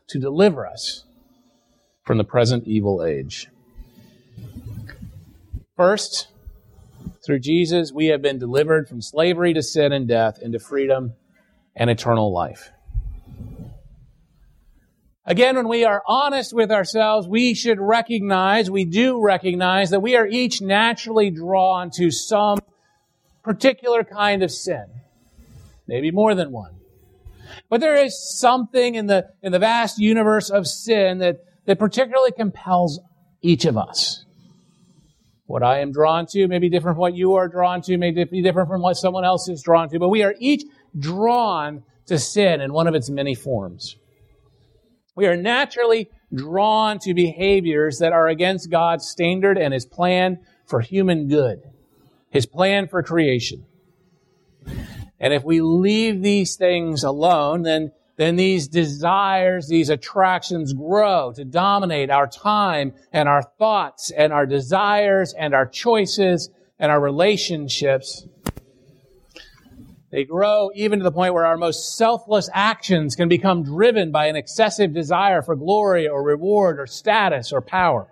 to 0.07 0.19
deliver 0.19 0.65
us 0.65 1.03
from 2.05 2.17
the 2.17 2.23
present 2.23 2.65
evil 2.65 3.03
age? 3.03 3.49
First, 5.75 6.29
through 7.27 7.39
Jesus, 7.39 7.91
we 7.91 8.07
have 8.07 8.21
been 8.21 8.39
delivered 8.39 8.87
from 8.87 9.01
slavery 9.01 9.53
to 9.53 9.61
sin 9.61 9.91
and 9.91 10.07
death 10.07 10.39
into 10.41 10.59
freedom 10.59 11.13
and 11.75 11.89
eternal 11.89 12.33
life. 12.33 12.71
Again, 15.25 15.57
when 15.57 15.67
we 15.67 15.83
are 15.83 16.01
honest 16.07 16.53
with 16.53 16.71
ourselves, 16.71 17.27
we 17.27 17.53
should 17.53 17.81
recognize, 17.81 18.71
we 18.71 18.85
do 18.85 19.21
recognize 19.21 19.89
that 19.89 19.99
we 19.99 20.15
are 20.15 20.25
each 20.25 20.61
naturally 20.61 21.29
drawn 21.29 21.91
to 21.97 22.11
some 22.11 22.59
particular 23.43 24.05
kind 24.05 24.41
of 24.41 24.49
sin. 24.49 24.85
Maybe 25.85 26.11
more 26.11 26.33
than 26.33 26.53
one. 26.53 26.77
But 27.69 27.81
there 27.81 27.97
is 27.97 28.39
something 28.39 28.95
in 28.95 29.07
the, 29.07 29.27
in 29.43 29.51
the 29.51 29.59
vast 29.59 29.99
universe 29.99 30.49
of 30.49 30.65
sin 30.65 31.17
that, 31.17 31.43
that 31.65 31.77
particularly 31.77 32.31
compels 32.31 33.01
each 33.41 33.65
of 33.65 33.77
us. 33.77 34.23
What 35.47 35.63
I 35.63 35.79
am 35.79 35.93
drawn 35.93 36.25
to 36.27 36.47
may 36.47 36.59
be 36.59 36.69
different 36.69 36.95
from 36.95 37.01
what 37.01 37.15
you 37.15 37.35
are 37.35 37.47
drawn 37.47 37.81
to, 37.83 37.97
may 37.97 38.11
be 38.11 38.41
different 38.41 38.69
from 38.69 38.81
what 38.81 38.97
someone 38.97 39.23
else 39.23 39.47
is 39.47 39.63
drawn 39.63 39.89
to, 39.89 39.97
but 39.97 40.09
we 40.09 40.21
are 40.23 40.35
each 40.39 40.63
drawn 40.97 41.83
to 42.05 42.19
sin 42.19 42.59
in 42.59 42.73
one 42.73 42.85
of 42.85 42.95
its 42.95 43.09
many 43.09 43.33
forms. 43.33 43.95
We 45.15 45.25
are 45.25 45.37
naturally 45.37 46.09
drawn 46.33 46.99
to 46.99 47.13
behaviors 47.13 47.99
that 47.99 48.11
are 48.11 48.27
against 48.27 48.69
God's 48.69 49.07
standard 49.07 49.57
and 49.57 49.73
His 49.73 49.85
plan 49.85 50.39
for 50.65 50.81
human 50.81 51.29
good, 51.29 51.61
His 52.29 52.45
plan 52.45 52.89
for 52.89 53.01
creation. 53.01 53.65
And 55.19 55.33
if 55.33 55.43
we 55.43 55.61
leave 55.61 56.21
these 56.21 56.57
things 56.57 57.03
alone, 57.03 57.63
then, 57.63 57.93
then 58.17 58.35
these 58.35 58.67
desires, 58.67 59.67
these 59.67 59.89
attractions 59.89 60.73
grow 60.73 61.31
to 61.35 61.45
dominate 61.45 62.09
our 62.09 62.27
time 62.27 62.93
and 63.13 63.29
our 63.29 63.43
thoughts 63.43 64.11
and 64.11 64.33
our 64.33 64.47
desires 64.47 65.33
and 65.33 65.53
our 65.53 65.67
choices 65.67 66.49
and 66.79 66.91
our 66.91 66.99
relationships. 66.99 68.27
They 70.09 70.23
grow 70.23 70.71
even 70.73 70.99
to 70.99 71.03
the 71.03 71.11
point 71.11 71.35
where 71.35 71.45
our 71.45 71.57
most 71.57 71.95
selfless 71.95 72.49
actions 72.53 73.15
can 73.15 73.29
become 73.29 73.63
driven 73.63 74.11
by 74.11 74.25
an 74.25 74.35
excessive 74.35 74.93
desire 74.93 75.43
for 75.43 75.55
glory 75.55 76.07
or 76.07 76.23
reward 76.23 76.79
or 76.79 76.87
status 76.87 77.53
or 77.53 77.61
power. 77.61 78.07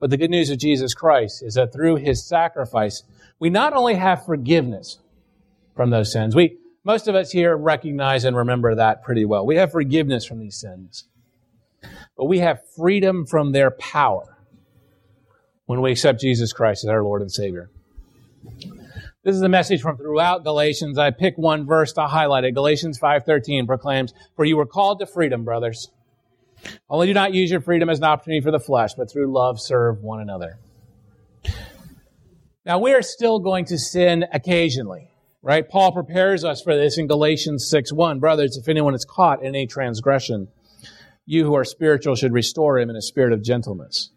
But 0.00 0.08
the 0.08 0.16
good 0.16 0.30
news 0.30 0.48
of 0.48 0.58
Jesus 0.58 0.94
Christ 0.94 1.42
is 1.42 1.54
that 1.54 1.74
through 1.74 1.96
his 1.96 2.24
sacrifice, 2.24 3.02
we 3.38 3.50
not 3.50 3.74
only 3.74 3.94
have 3.94 4.24
forgiveness 4.24 4.98
from 5.74 5.90
those 5.90 6.12
sins, 6.12 6.34
we, 6.34 6.56
most 6.84 7.08
of 7.08 7.14
us 7.14 7.30
here 7.30 7.56
recognize 7.56 8.24
and 8.24 8.36
remember 8.36 8.74
that 8.74 9.02
pretty 9.02 9.24
well. 9.24 9.44
We 9.44 9.56
have 9.56 9.72
forgiveness 9.72 10.24
from 10.24 10.38
these 10.38 10.56
sins, 10.56 11.04
but 12.16 12.24
we 12.26 12.38
have 12.38 12.60
freedom 12.76 13.26
from 13.26 13.52
their 13.52 13.70
power 13.70 14.38
when 15.66 15.80
we 15.82 15.92
accept 15.92 16.20
Jesus 16.20 16.52
Christ 16.52 16.84
as 16.84 16.90
our 16.90 17.02
Lord 17.02 17.20
and 17.20 17.30
Savior. 17.30 17.70
This 19.24 19.34
is 19.34 19.42
a 19.42 19.48
message 19.48 19.82
from 19.82 19.98
throughout 19.98 20.44
Galatians. 20.44 20.96
I 20.96 21.10
pick 21.10 21.36
one 21.36 21.66
verse 21.66 21.92
to 21.94 22.06
highlight 22.06 22.44
it. 22.44 22.52
Galatians 22.52 22.98
5:13 22.98 23.66
proclaims, 23.66 24.14
"For 24.36 24.44
you 24.44 24.56
were 24.56 24.64
called 24.64 25.00
to 25.00 25.06
freedom, 25.06 25.44
brothers. 25.44 25.90
Only 26.88 27.08
do 27.08 27.14
not 27.14 27.34
use 27.34 27.50
your 27.50 27.60
freedom 27.60 27.90
as 27.90 27.98
an 27.98 28.04
opportunity 28.04 28.40
for 28.40 28.50
the 28.50 28.58
flesh, 28.58 28.94
but 28.94 29.10
through 29.10 29.30
love 29.32 29.60
serve 29.60 30.02
one 30.02 30.20
another." 30.20 30.58
Now 32.64 32.78
we 32.78 32.94
are 32.94 33.02
still 33.02 33.38
going 33.38 33.66
to 33.66 33.76
sin 33.76 34.24
occasionally, 34.32 35.10
right? 35.48 35.66
Paul 35.66 35.92
prepares 35.92 36.44
us 36.44 36.60
for 36.60 36.76
this 36.76 36.98
in 36.98 37.06
Galatians 37.06 37.70
6:1. 37.70 38.20
Brothers, 38.20 38.58
if 38.58 38.68
anyone 38.68 38.94
is 38.94 39.06
caught 39.06 39.42
in 39.42 39.54
a 39.54 39.64
transgression, 39.64 40.48
you 41.24 41.46
who 41.46 41.54
are 41.54 41.64
spiritual 41.64 42.14
should 42.14 42.34
restore 42.34 42.78
him 42.78 42.90
in 42.90 42.96
a 42.96 43.00
spirit 43.00 43.32
of 43.32 43.42
gentleness. 43.42 44.10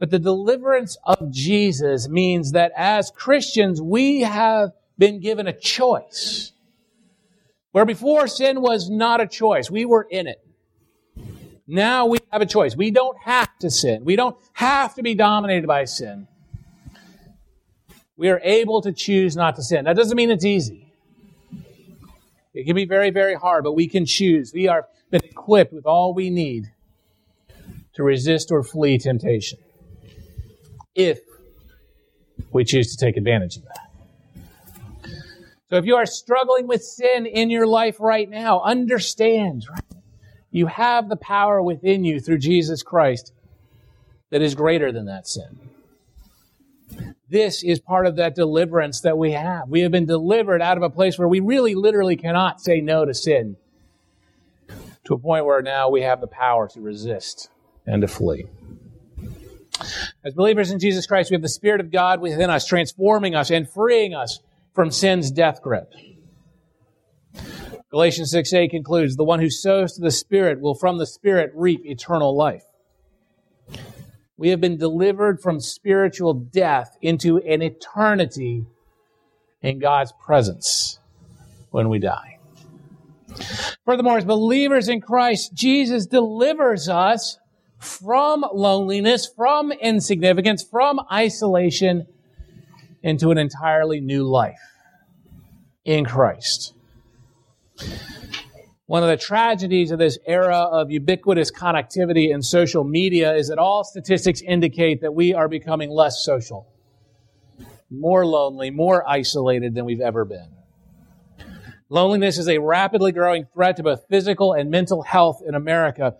But 0.00 0.10
the 0.10 0.18
deliverance 0.18 0.98
of 1.04 1.30
Jesus 1.30 2.08
means 2.08 2.50
that 2.52 2.72
as 2.76 3.12
Christians, 3.12 3.80
we 3.80 4.22
have 4.22 4.70
been 4.98 5.20
given 5.20 5.46
a 5.46 5.52
choice. 5.52 6.50
Where 7.70 7.86
before 7.86 8.26
sin 8.26 8.60
was 8.60 8.90
not 8.90 9.20
a 9.20 9.28
choice, 9.28 9.70
we 9.70 9.84
were 9.84 10.08
in 10.10 10.26
it. 10.26 10.44
Now 11.68 12.06
we 12.06 12.18
have 12.32 12.42
a 12.42 12.46
choice. 12.46 12.74
We 12.74 12.90
don't 12.90 13.16
have 13.22 13.56
to 13.60 13.70
sin. 13.70 14.04
We 14.04 14.16
don't 14.16 14.36
have 14.54 14.96
to 14.96 15.04
be 15.04 15.14
dominated 15.14 15.68
by 15.68 15.84
sin. 15.84 16.26
We 18.18 18.28
are 18.28 18.40
able 18.42 18.82
to 18.82 18.92
choose 18.92 19.36
not 19.36 19.56
to 19.56 19.62
sin. 19.62 19.84
That 19.84 19.96
doesn't 19.96 20.16
mean 20.16 20.30
it's 20.30 20.44
easy. 20.44 20.92
It 22.52 22.66
can 22.66 22.74
be 22.74 22.84
very, 22.84 23.10
very 23.10 23.34
hard, 23.34 23.64
but 23.64 23.72
we 23.72 23.88
can 23.88 24.04
choose. 24.04 24.52
We 24.52 24.68
are 24.68 24.88
been 25.10 25.24
equipped 25.24 25.72
with 25.72 25.86
all 25.86 26.12
we 26.12 26.28
need 26.28 26.64
to 27.94 28.02
resist 28.02 28.50
or 28.50 28.62
flee 28.62 28.98
temptation 28.98 29.58
if 30.94 31.20
we 32.52 32.64
choose 32.64 32.94
to 32.94 33.04
take 33.04 33.16
advantage 33.16 33.56
of 33.56 33.62
that. 33.64 35.10
So 35.70 35.76
if 35.76 35.84
you 35.84 35.96
are 35.96 36.06
struggling 36.06 36.66
with 36.66 36.82
sin 36.82 37.26
in 37.26 37.50
your 37.50 37.66
life 37.66 38.00
right 38.00 38.28
now, 38.28 38.60
understand, 38.60 39.66
right? 39.70 39.82
You 40.50 40.66
have 40.66 41.08
the 41.08 41.16
power 41.16 41.62
within 41.62 42.04
you 42.04 42.20
through 42.20 42.38
Jesus 42.38 42.82
Christ 42.82 43.32
that 44.30 44.42
is 44.42 44.54
greater 44.54 44.92
than 44.92 45.06
that 45.06 45.26
sin. 45.26 45.67
This 47.30 47.62
is 47.62 47.78
part 47.78 48.06
of 48.06 48.16
that 48.16 48.34
deliverance 48.34 49.02
that 49.02 49.18
we 49.18 49.32
have. 49.32 49.68
We 49.68 49.82
have 49.82 49.92
been 49.92 50.06
delivered 50.06 50.62
out 50.62 50.78
of 50.78 50.82
a 50.82 50.90
place 50.90 51.18
where 51.18 51.28
we 51.28 51.40
really 51.40 51.74
literally 51.74 52.16
cannot 52.16 52.60
say 52.60 52.80
no 52.80 53.04
to 53.04 53.12
sin 53.12 53.56
to 55.04 55.14
a 55.14 55.18
point 55.18 55.44
where 55.44 55.62
now 55.62 55.88
we 55.88 56.02
have 56.02 56.20
the 56.20 56.26
power 56.26 56.68
to 56.68 56.80
resist 56.80 57.50
and 57.86 58.02
to 58.02 58.08
flee. 58.08 58.46
As 60.24 60.34
believers 60.34 60.70
in 60.70 60.78
Jesus 60.78 61.06
Christ, 61.06 61.30
we 61.30 61.34
have 61.34 61.42
the 61.42 61.48
Spirit 61.48 61.80
of 61.80 61.90
God 61.90 62.20
within 62.20 62.50
us, 62.50 62.66
transforming 62.66 63.34
us 63.34 63.50
and 63.50 63.70
freeing 63.70 64.14
us 64.14 64.40
from 64.74 64.90
sin's 64.90 65.30
death 65.30 65.62
grip. 65.62 65.92
Galatians 67.90 68.30
6 68.30 68.52
8 68.52 68.70
concludes, 68.70 69.16
The 69.16 69.24
one 69.24 69.40
who 69.40 69.50
sows 69.50 69.94
to 69.94 70.02
the 70.02 70.10
Spirit 70.10 70.60
will 70.60 70.74
from 70.74 70.98
the 70.98 71.06
Spirit 71.06 71.52
reap 71.54 71.86
eternal 71.86 72.36
life. 72.36 72.64
We 74.38 74.50
have 74.50 74.60
been 74.60 74.78
delivered 74.78 75.42
from 75.42 75.58
spiritual 75.60 76.32
death 76.32 76.96
into 77.02 77.38
an 77.38 77.60
eternity 77.60 78.64
in 79.60 79.80
God's 79.80 80.12
presence 80.24 81.00
when 81.70 81.88
we 81.88 81.98
die. 81.98 82.38
Furthermore, 83.84 84.18
as 84.18 84.24
believers 84.24 84.88
in 84.88 85.00
Christ, 85.00 85.52
Jesus 85.54 86.06
delivers 86.06 86.88
us 86.88 87.38
from 87.78 88.44
loneliness, 88.52 89.26
from 89.26 89.72
insignificance, 89.72 90.62
from 90.62 91.00
isolation 91.12 92.06
into 93.02 93.30
an 93.30 93.38
entirely 93.38 94.00
new 94.00 94.24
life 94.24 94.60
in 95.84 96.04
Christ. 96.04 96.74
One 98.88 99.02
of 99.02 99.10
the 99.10 99.18
tragedies 99.18 99.90
of 99.90 99.98
this 99.98 100.18
era 100.26 100.56
of 100.56 100.90
ubiquitous 100.90 101.52
connectivity 101.52 102.32
and 102.32 102.42
social 102.42 102.84
media 102.84 103.34
is 103.34 103.48
that 103.48 103.58
all 103.58 103.84
statistics 103.84 104.40
indicate 104.40 105.02
that 105.02 105.12
we 105.12 105.34
are 105.34 105.46
becoming 105.46 105.90
less 105.90 106.24
social, 106.24 106.66
more 107.90 108.24
lonely, 108.24 108.70
more 108.70 109.06
isolated 109.06 109.74
than 109.74 109.84
we've 109.84 110.00
ever 110.00 110.24
been. 110.24 110.48
Loneliness 111.90 112.38
is 112.38 112.48
a 112.48 112.56
rapidly 112.56 113.12
growing 113.12 113.44
threat 113.52 113.76
to 113.76 113.82
both 113.82 114.06
physical 114.08 114.54
and 114.54 114.70
mental 114.70 115.02
health 115.02 115.42
in 115.46 115.54
America. 115.54 116.16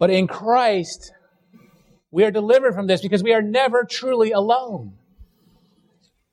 But 0.00 0.10
in 0.10 0.26
Christ, 0.26 1.12
we 2.10 2.24
are 2.24 2.32
delivered 2.32 2.74
from 2.74 2.88
this 2.88 3.02
because 3.02 3.22
we 3.22 3.32
are 3.32 3.42
never 3.42 3.84
truly 3.84 4.32
alone. 4.32 4.94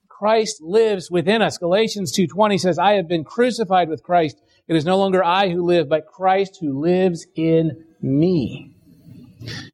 Christ 0.07 0.59
lives 0.63 1.11
within 1.11 1.43
us. 1.43 1.59
Galatians 1.59 2.11
2:20 2.11 2.57
says, 2.57 2.79
"I 2.79 2.93
have 2.93 3.07
been 3.07 3.23
crucified 3.23 3.89
with 3.89 4.01
Christ. 4.01 4.41
It 4.71 4.77
is 4.77 4.85
no 4.85 4.97
longer 4.97 5.21
I 5.21 5.49
who 5.49 5.65
live, 5.65 5.89
but 5.89 6.05
Christ 6.05 6.59
who 6.61 6.79
lives 6.79 7.27
in 7.35 7.83
me." 8.01 8.71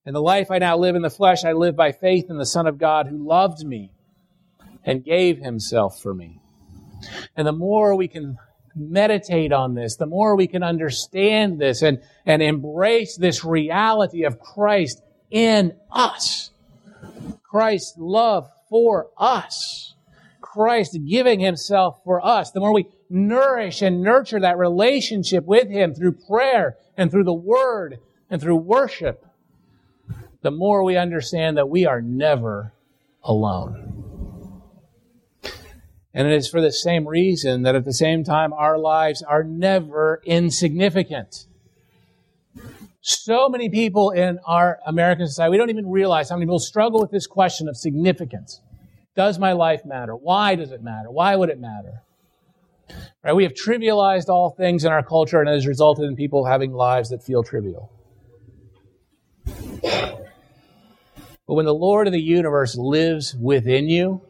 And 0.03 0.15
the 0.15 0.19
life 0.19 0.49
I 0.49 0.57
now 0.57 0.75
live 0.75 0.95
in 0.95 1.03
the 1.03 1.11
flesh, 1.11 1.45
I 1.45 1.51
live 1.51 1.75
by 1.75 1.91
faith 1.91 2.31
in 2.31 2.37
the 2.39 2.47
Son 2.47 2.65
of 2.65 2.79
God 2.79 3.05
who 3.05 3.23
loved 3.23 3.63
me 3.63 3.91
and 4.83 5.03
gave 5.03 5.37
himself 5.37 6.01
for 6.01 6.15
me. 6.15 6.39
And 7.35 7.45
the 7.45 7.51
more 7.51 7.95
we 7.95 8.07
can 8.07 8.39
meditate 8.75 9.53
on 9.53 9.75
this, 9.75 9.97
the 9.97 10.07
more 10.07 10.35
we 10.35 10.47
can 10.47 10.63
understand 10.63 11.59
this 11.61 11.83
and, 11.83 12.01
and 12.25 12.41
embrace 12.41 13.17
this 13.17 13.45
reality 13.45 14.23
of 14.23 14.39
Christ 14.39 15.03
in 15.29 15.73
us. 15.91 16.49
Christ's 17.43 17.93
love 17.99 18.49
for 18.67 19.11
us. 19.15 19.93
Christ 20.41 20.97
giving 21.07 21.39
himself 21.39 22.01
for 22.03 22.25
us. 22.25 22.49
The 22.49 22.61
more 22.61 22.73
we 22.73 22.87
nourish 23.09 23.81
and 23.81 24.01
nurture 24.01 24.39
that 24.39 24.57
relationship 24.57 25.45
with 25.45 25.69
him 25.69 25.93
through 25.93 26.13
prayer 26.13 26.77
and 26.95 27.09
through 27.11 27.23
the 27.23 27.33
word 27.33 27.99
and 28.29 28.41
through 28.41 28.57
worship, 28.57 29.25
the 30.41 30.51
more 30.51 30.83
we 30.83 30.97
understand 30.97 31.57
that 31.57 31.69
we 31.69 31.85
are 31.85 32.01
never 32.01 32.73
alone. 33.23 33.97
And 36.13 36.27
it 36.27 36.33
is 36.33 36.49
for 36.49 36.61
the 36.61 36.71
same 36.71 37.07
reason 37.07 37.61
that 37.61 37.75
at 37.75 37.85
the 37.85 37.93
same 37.93 38.23
time 38.23 38.51
our 38.51 38.77
lives 38.77 39.21
are 39.21 39.43
never 39.43 40.21
insignificant. 40.25 41.45
So 43.01 43.47
many 43.47 43.69
people 43.69 44.11
in 44.11 44.39
our 44.45 44.79
American 44.85 45.27
society, 45.27 45.51
we 45.51 45.57
don't 45.57 45.69
even 45.69 45.89
realize 45.89 46.29
how 46.29 46.35
many 46.35 46.45
people 46.45 46.59
struggle 46.59 46.99
with 46.99 47.11
this 47.11 47.27
question 47.27 47.69
of 47.69 47.77
significance. 47.77 48.59
Does 49.15 49.39
my 49.39 49.53
life 49.53 49.85
matter? 49.85 50.15
Why 50.15 50.55
does 50.55 50.71
it 50.71 50.81
matter? 50.81 51.09
Why 51.09 51.35
would 51.35 51.49
it 51.49 51.59
matter? 51.59 52.01
Right? 53.23 53.33
We 53.33 53.43
have 53.43 53.53
trivialized 53.53 54.29
all 54.29 54.51
things 54.51 54.85
in 54.85 54.91
our 54.91 55.03
culture 55.03 55.39
and 55.39 55.49
it 55.49 55.53
has 55.53 55.67
resulted 55.67 56.05
in 56.05 56.15
people 56.15 56.45
having 56.45 56.71
lives 56.73 57.09
that 57.09 57.23
feel 57.23 57.43
trivial. 57.43 57.91
But 61.47 61.53
when 61.53 61.65
the 61.65 61.73
Lord 61.73 62.07
of 62.07 62.13
the 62.13 62.21
universe 62.21 62.75
lives 62.75 63.33
within 63.33 63.87
you, 63.87 64.21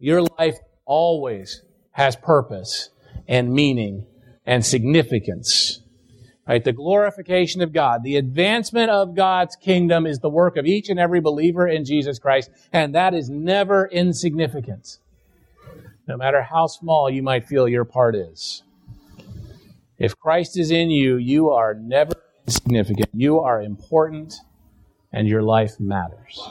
your 0.00 0.22
life 0.22 0.58
always 0.84 1.62
has 1.92 2.16
purpose 2.16 2.90
and 3.28 3.52
meaning 3.52 4.06
and 4.44 4.66
significance. 4.66 5.80
Right? 6.46 6.64
The 6.64 6.72
glorification 6.72 7.62
of 7.62 7.72
God, 7.72 8.02
the 8.02 8.16
advancement 8.16 8.90
of 8.90 9.14
God's 9.14 9.54
kingdom 9.54 10.06
is 10.06 10.18
the 10.18 10.28
work 10.28 10.56
of 10.56 10.66
each 10.66 10.88
and 10.88 10.98
every 10.98 11.20
believer 11.20 11.68
in 11.68 11.84
Jesus 11.84 12.18
Christ, 12.18 12.50
and 12.72 12.96
that 12.96 13.14
is 13.14 13.30
never 13.30 13.86
insignificant. 13.86 14.98
No 16.12 16.18
matter 16.18 16.42
how 16.42 16.66
small 16.66 17.08
you 17.08 17.22
might 17.22 17.48
feel 17.48 17.66
your 17.66 17.86
part 17.86 18.14
is. 18.14 18.64
If 19.96 20.14
Christ 20.18 20.58
is 20.58 20.70
in 20.70 20.90
you, 20.90 21.16
you 21.16 21.48
are 21.48 21.72
never 21.72 22.12
insignificant. 22.46 23.08
You 23.14 23.40
are 23.40 23.62
important, 23.62 24.34
and 25.10 25.26
your 25.26 25.42
life 25.42 25.80
matters. 25.80 26.50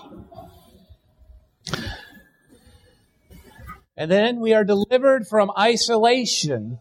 And 3.95 4.10
then 4.10 4.39
we 4.39 4.56
are 4.56 4.63
delivered 4.63 5.28
from 5.28 5.52
isolation 5.56 6.80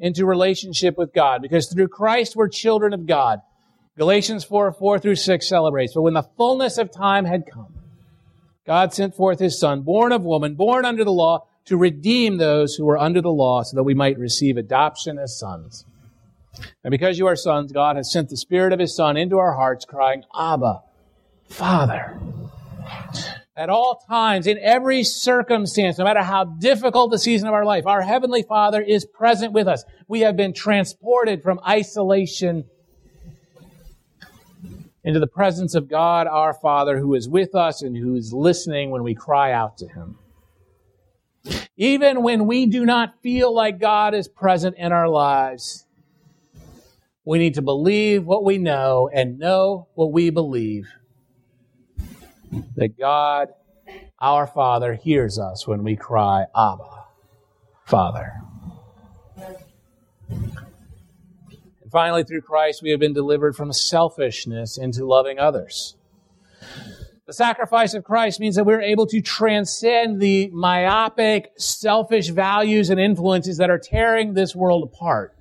into 0.00 0.26
relationship 0.26 0.98
with 0.98 1.14
God 1.14 1.42
because 1.42 1.72
through 1.72 1.86
Christ 1.86 2.34
we're 2.34 2.48
children 2.48 2.92
of 2.92 3.06
God. 3.06 3.38
Galatians 3.96 4.42
4 4.42 4.72
4 4.72 4.98
through 4.98 5.14
6 5.14 5.48
celebrates. 5.48 5.94
But 5.94 6.02
when 6.02 6.14
the 6.14 6.28
fullness 6.36 6.76
of 6.76 6.90
time 6.90 7.24
had 7.24 7.44
come, 7.48 7.83
God 8.66 8.94
sent 8.94 9.14
forth 9.14 9.40
his 9.40 9.58
Son, 9.58 9.82
born 9.82 10.12
of 10.12 10.22
woman, 10.22 10.54
born 10.54 10.84
under 10.84 11.04
the 11.04 11.12
law, 11.12 11.46
to 11.66 11.76
redeem 11.76 12.36
those 12.36 12.74
who 12.74 12.84
were 12.84 12.98
under 12.98 13.20
the 13.20 13.30
law 13.30 13.62
so 13.62 13.76
that 13.76 13.82
we 13.84 13.94
might 13.94 14.18
receive 14.18 14.56
adoption 14.56 15.18
as 15.18 15.38
sons. 15.38 15.84
And 16.82 16.90
because 16.90 17.18
you 17.18 17.26
are 17.26 17.36
sons, 17.36 17.72
God 17.72 17.96
has 17.96 18.12
sent 18.12 18.28
the 18.28 18.36
Spirit 18.36 18.72
of 18.72 18.78
His 18.78 18.94
Son 18.94 19.16
into 19.16 19.38
our 19.38 19.54
hearts, 19.54 19.84
crying, 19.84 20.24
Abba, 20.38 20.82
Father. 21.48 22.20
At 23.56 23.68
all 23.68 24.02
times, 24.08 24.46
in 24.46 24.58
every 24.58 25.04
circumstance, 25.04 25.98
no 25.98 26.04
matter 26.04 26.22
how 26.22 26.44
difficult 26.44 27.10
the 27.10 27.18
season 27.18 27.48
of 27.48 27.54
our 27.54 27.64
life, 27.64 27.86
our 27.86 28.02
Heavenly 28.02 28.42
Father 28.42 28.80
is 28.82 29.04
present 29.04 29.52
with 29.52 29.68
us. 29.68 29.84
We 30.08 30.20
have 30.20 30.36
been 30.36 30.52
transported 30.52 31.42
from 31.42 31.60
isolation 31.66 32.64
into 35.04 35.20
the 35.20 35.26
presence 35.26 35.74
of 35.74 35.88
God 35.88 36.26
our 36.26 36.54
Father 36.54 36.98
who 36.98 37.14
is 37.14 37.28
with 37.28 37.54
us 37.54 37.82
and 37.82 37.96
who 37.96 38.14
is 38.16 38.32
listening 38.32 38.90
when 38.90 39.02
we 39.02 39.14
cry 39.14 39.52
out 39.52 39.76
to 39.78 39.88
Him. 39.88 40.18
Even 41.76 42.22
when 42.22 42.46
we 42.46 42.66
do 42.66 42.86
not 42.86 43.20
feel 43.22 43.54
like 43.54 43.78
God 43.78 44.14
is 44.14 44.28
present 44.28 44.76
in 44.78 44.92
our 44.92 45.08
lives, 45.08 45.86
we 47.24 47.38
need 47.38 47.54
to 47.54 47.62
believe 47.62 48.24
what 48.24 48.44
we 48.44 48.58
know 48.58 49.10
and 49.12 49.38
know 49.38 49.88
what 49.94 50.12
we 50.12 50.30
believe. 50.30 50.88
That 52.76 52.98
God, 52.98 53.48
our 54.20 54.46
Father, 54.46 54.94
hears 54.94 55.38
us 55.38 55.66
when 55.66 55.82
we 55.82 55.96
cry, 55.96 56.44
Abba, 56.56 57.04
Father. 57.84 58.32
Finally, 61.94 62.24
through 62.24 62.40
Christ, 62.40 62.82
we 62.82 62.90
have 62.90 62.98
been 62.98 63.12
delivered 63.12 63.54
from 63.54 63.72
selfishness 63.72 64.76
into 64.76 65.06
loving 65.06 65.38
others. 65.38 65.94
The 67.26 67.32
sacrifice 67.32 67.94
of 67.94 68.02
Christ 68.02 68.40
means 68.40 68.56
that 68.56 68.64
we're 68.64 68.80
able 68.80 69.06
to 69.06 69.20
transcend 69.20 70.20
the 70.20 70.50
myopic, 70.52 71.52
selfish 71.56 72.30
values 72.30 72.90
and 72.90 72.98
influences 72.98 73.58
that 73.58 73.70
are 73.70 73.78
tearing 73.78 74.34
this 74.34 74.56
world 74.56 74.82
apart. 74.82 75.36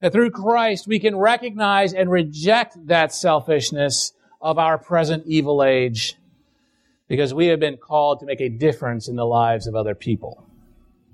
That 0.00 0.12
through 0.12 0.30
Christ 0.30 0.86
we 0.86 0.98
can 0.98 1.16
recognize 1.16 1.92
and 1.92 2.10
reject 2.10 2.86
that 2.86 3.12
selfishness 3.12 4.14
of 4.40 4.58
our 4.58 4.78
present 4.78 5.24
evil 5.26 5.62
age 5.62 6.16
because 7.08 7.34
we 7.34 7.48
have 7.48 7.60
been 7.60 7.76
called 7.76 8.20
to 8.20 8.26
make 8.26 8.40
a 8.40 8.48
difference 8.48 9.06
in 9.06 9.16
the 9.16 9.26
lives 9.26 9.66
of 9.66 9.74
other 9.74 9.94
people. 9.94 10.48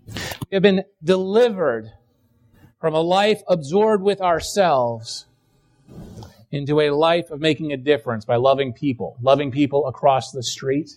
We 0.06 0.54
have 0.54 0.62
been 0.62 0.84
delivered 1.02 1.90
from 2.84 2.92
a 2.92 3.00
life 3.00 3.42
absorbed 3.48 4.02
with 4.02 4.20
ourselves 4.20 5.24
into 6.52 6.82
a 6.82 6.90
life 6.90 7.30
of 7.30 7.40
making 7.40 7.72
a 7.72 7.78
difference 7.78 8.26
by 8.26 8.36
loving 8.36 8.74
people, 8.74 9.16
loving 9.22 9.50
people 9.50 9.86
across 9.86 10.32
the 10.32 10.42
street, 10.42 10.90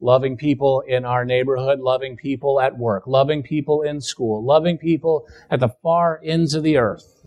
loving 0.00 0.34
people 0.34 0.80
in 0.80 1.04
our 1.04 1.26
neighborhood, 1.26 1.78
loving 1.78 2.16
people 2.16 2.58
at 2.58 2.78
work, 2.78 3.06
loving 3.06 3.42
people 3.42 3.82
in 3.82 4.00
school, 4.00 4.42
loving 4.42 4.78
people 4.78 5.26
at 5.50 5.60
the 5.60 5.68
far 5.68 6.18
ends 6.24 6.54
of 6.54 6.62
the 6.62 6.78
earth. 6.78 7.22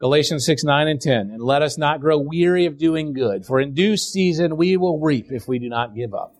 Galatians 0.00 0.44
6, 0.46 0.64
9, 0.64 0.88
and 0.88 1.00
10. 1.00 1.30
And 1.30 1.40
let 1.40 1.62
us 1.62 1.78
not 1.78 2.00
grow 2.00 2.18
weary 2.18 2.66
of 2.66 2.76
doing 2.76 3.12
good, 3.12 3.46
for 3.46 3.60
in 3.60 3.72
due 3.72 3.96
season 3.96 4.56
we 4.56 4.76
will 4.76 4.98
reap 4.98 5.30
if 5.30 5.46
we 5.46 5.60
do 5.60 5.68
not 5.68 5.94
give 5.94 6.12
up. 6.12 6.34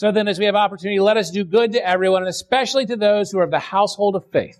So 0.00 0.10
then, 0.10 0.28
as 0.28 0.38
we 0.38 0.46
have 0.46 0.54
opportunity, 0.54 0.98
let 0.98 1.18
us 1.18 1.30
do 1.30 1.44
good 1.44 1.72
to 1.72 1.86
everyone, 1.86 2.22
and 2.22 2.30
especially 2.30 2.86
to 2.86 2.96
those 2.96 3.30
who 3.30 3.38
are 3.38 3.42
of 3.42 3.50
the 3.50 3.58
household 3.58 4.16
of 4.16 4.24
faith. 4.32 4.58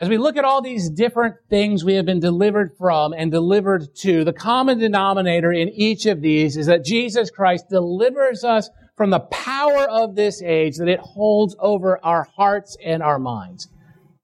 As 0.00 0.08
we 0.08 0.16
look 0.16 0.38
at 0.38 0.46
all 0.46 0.62
these 0.62 0.88
different 0.88 1.34
things 1.50 1.84
we 1.84 1.96
have 1.96 2.06
been 2.06 2.20
delivered 2.20 2.72
from 2.78 3.12
and 3.12 3.30
delivered 3.30 3.94
to, 3.96 4.24
the 4.24 4.32
common 4.32 4.78
denominator 4.78 5.52
in 5.52 5.68
each 5.68 6.06
of 6.06 6.22
these 6.22 6.56
is 6.56 6.68
that 6.68 6.86
Jesus 6.86 7.30
Christ 7.30 7.68
delivers 7.68 8.44
us 8.44 8.70
from 8.96 9.10
the 9.10 9.20
power 9.20 9.86
of 9.90 10.14
this 10.14 10.40
age 10.40 10.78
that 10.78 10.88
it 10.88 11.00
holds 11.00 11.54
over 11.58 12.02
our 12.02 12.26
hearts 12.34 12.78
and 12.82 13.02
our 13.02 13.18
minds. 13.18 13.68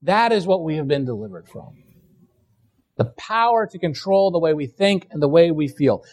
That 0.01 0.33
is 0.33 0.47
what 0.47 0.65
we 0.65 0.77
have 0.77 0.89
been 0.89 1.05
delivered 1.05 1.47
from. 1.47 1.75
The 2.97 3.13
power 3.19 3.67
to 3.67 3.79
control 3.79 4.31
the 4.31 4.39
way 4.39 4.55
we 4.55 4.67
think 4.67 5.09
and 5.11 5.21
the 5.21 5.29
way 5.29 5.51
we 5.51 5.69
feel. 5.69 6.05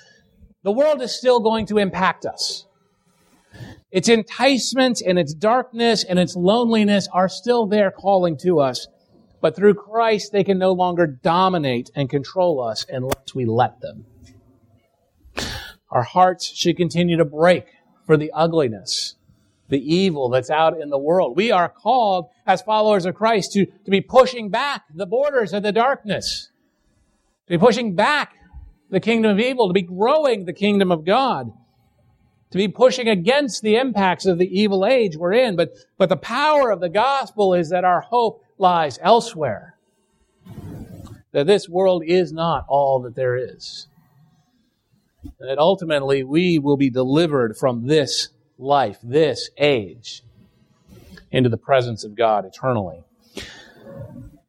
The 0.63 0.72
world 0.72 1.02
is 1.02 1.15
still 1.15 1.39
going 1.39 1.65
to 1.67 1.78
impact 1.78 2.26
us. 2.26 2.65
Its 3.91 4.10
enticements 4.10 5.02
and 5.02 5.17
its 5.17 5.34
darkness 5.34 6.04
and 6.04 6.19
its 6.19 6.36
loneliness 6.36 7.08
are 7.12 7.30
still 7.30 7.65
there 7.65 7.91
calling 7.91 8.38
to 8.38 8.60
us. 8.60 8.88
But 9.41 9.56
through 9.56 9.76
Christ, 9.76 10.32
they 10.32 10.43
can 10.43 10.60
no 10.60 10.74
longer 10.74 11.08
dominate 11.08 11.89
and 11.95 12.10
control 12.10 12.62
us 12.62 12.86
unless 12.89 13.34
we 13.34 13.45
let 13.45 13.80
them. 13.80 14.06
Our 15.89 16.04
hearts 16.04 16.45
should 16.45 16.78
continue 16.78 17.17
to 17.17 17.26
break 17.26 17.65
for 18.06 18.17
the 18.17 18.32
ugliness, 18.34 19.15
the 19.69 19.80
evil 19.80 20.30
that's 20.30 20.50
out 20.50 20.80
in 20.80 20.89
the 20.89 21.00
world. 21.00 21.36
We 21.36 21.52
are 21.52 21.69
called 21.69 22.30
as 22.45 22.62
followers 22.62 23.06
of 23.06 23.15
Christ 23.15 23.54
to, 23.54 23.65
to 23.65 23.91
be 23.91 24.02
pushing 24.02 24.50
back 24.50 24.84
the 24.93 25.08
borders 25.08 25.54
of 25.54 25.63
the 25.63 25.72
darkness, 25.72 26.52
to 27.48 27.54
be 27.54 27.58
pushing 27.58 27.95
back 27.95 28.34
the 28.89 28.99
kingdom 28.99 29.32
of 29.32 29.39
evil, 29.39 29.67
to 29.67 29.73
be 29.73 29.82
growing 29.82 30.45
the 30.45 30.54
kingdom 30.54 30.91
of 30.91 31.06
God, 31.06 31.52
to 32.52 32.58
be 32.58 32.67
pushing 32.67 33.08
against 33.08 33.62
the 33.62 33.75
impacts 33.75 34.25
of 34.25 34.38
the 34.38 34.60
evil 34.60 34.86
age 34.86 35.15
we're 35.15 35.34
in. 35.34 35.56
But, 35.56 35.73
but 35.97 36.10
the 36.10 36.17
power 36.17 36.71
of 36.71 36.80
the 36.80 36.89
gospel 36.89 37.54
is 37.54 37.69
that 37.69 37.84
our 37.84 38.02
hope 38.02 38.43
lies 38.58 38.97
elsewhere. 39.02 39.75
That 41.32 41.45
this 41.45 41.69
world 41.69 42.04
is 42.06 42.34
not 42.34 42.65
all 42.67 43.02
that 43.02 43.15
there 43.15 43.38
is. 43.38 43.88
And 45.39 45.49
that 45.49 45.60
ultimately 45.60 46.23
we 46.23 46.58
will 46.58 46.78
be 46.78 46.89
delivered 46.89 47.56
from 47.56 47.86
this 47.86 48.30
life, 48.58 48.97
this 49.04 49.52
age, 49.58 50.23
into 51.32 51.49
the 51.49 51.58
presence 51.58 52.04
of 52.04 52.15
God 52.15 52.45
eternally. 52.45 53.04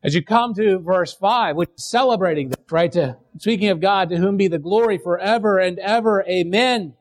As 0.03 0.15
you 0.15 0.25
come 0.25 0.55
to 0.55 0.79
verse 0.79 1.13
5, 1.13 1.57
which 1.57 1.71
is 1.77 1.85
celebrating 1.85 2.49
this, 2.49 2.59
right? 2.71 2.91
To, 2.93 3.19
speaking 3.39 3.69
of 3.69 3.81
God, 3.81 4.09
to 4.09 4.17
whom 4.17 4.39
be 4.39 4.49
the 4.49 4.59
glory 4.59 4.97
forever 4.97 5.59
and 5.59 5.79
ever. 5.79 6.25
Amen. 6.27 6.95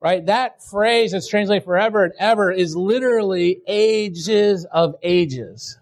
Right? 0.00 0.24
That 0.24 0.62
phrase 0.62 1.12
that's 1.12 1.28
translated 1.28 1.64
forever 1.64 2.04
and 2.04 2.12
ever 2.18 2.52
is 2.52 2.76
literally 2.76 3.60
ages 3.66 4.66
of 4.70 4.94
ages. 5.02 5.78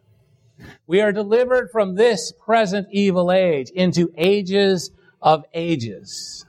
We 0.87 1.01
are 1.01 1.12
delivered 1.12 1.70
from 1.72 1.96
this 1.96 2.33
present 2.33 2.88
evil 2.90 3.31
age 3.31 3.68
into 3.70 4.12
ages 4.16 4.92
of 5.20 5.44
ages. 5.53 6.46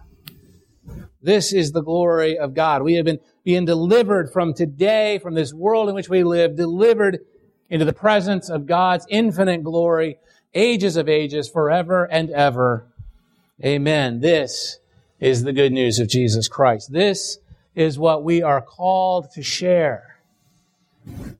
This 1.21 1.52
is 1.52 1.71
the 1.71 1.82
glory 1.82 2.38
of 2.38 2.54
God. 2.54 2.84
We 2.84 2.93
have 2.93 3.06
been 3.06 3.19
being 3.43 3.65
delivered 3.65 4.32
from 4.32 4.54
today, 4.54 5.19
from 5.19 5.34
this 5.34 5.54
world 5.54 5.89
in 5.89 5.95
which 5.95 6.10
we 6.10 6.23
live, 6.23 6.56
delivered 6.56 7.19
into 7.73 7.86
the 7.86 7.91
presence 7.91 8.51
of 8.51 8.67
God's 8.67 9.07
infinite 9.09 9.63
glory, 9.63 10.19
ages 10.53 10.95
of 10.95 11.09
ages, 11.09 11.49
forever 11.49 12.05
and 12.05 12.29
ever. 12.29 12.86
Amen. 13.65 14.19
This 14.19 14.77
is 15.19 15.41
the 15.41 15.53
good 15.53 15.71
news 15.71 15.97
of 15.97 16.07
Jesus 16.07 16.47
Christ. 16.47 16.93
This 16.93 17.39
is 17.73 17.97
what 17.97 18.23
we 18.23 18.43
are 18.43 18.62
called 18.62 19.31
to 19.31 19.41
share 19.41 20.19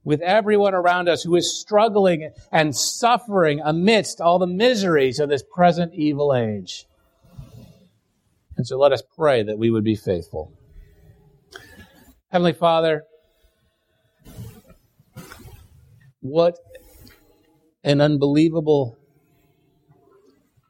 with 0.04 0.22
everyone 0.22 0.74
around 0.74 1.08
us 1.08 1.22
who 1.22 1.36
is 1.36 1.56
struggling 1.56 2.32
and 2.52 2.76
suffering 2.76 3.62
amidst 3.64 4.20
all 4.20 4.40
the 4.40 4.48
miseries 4.48 5.20
of 5.20 5.30
this 5.30 5.44
present 5.44 5.94
evil 5.94 6.34
age. 6.34 6.88
And 8.58 8.66
so 8.66 8.80
let 8.80 8.92
us 8.92 9.04
pray 9.16 9.44
that 9.44 9.60
we 9.60 9.70
would 9.70 9.84
be 9.84 9.96
faithful. 9.96 10.52
Heavenly 12.32 12.54
Father, 12.54 13.04
what 16.24 16.58
an 17.84 18.00
unbelievable, 18.00 18.98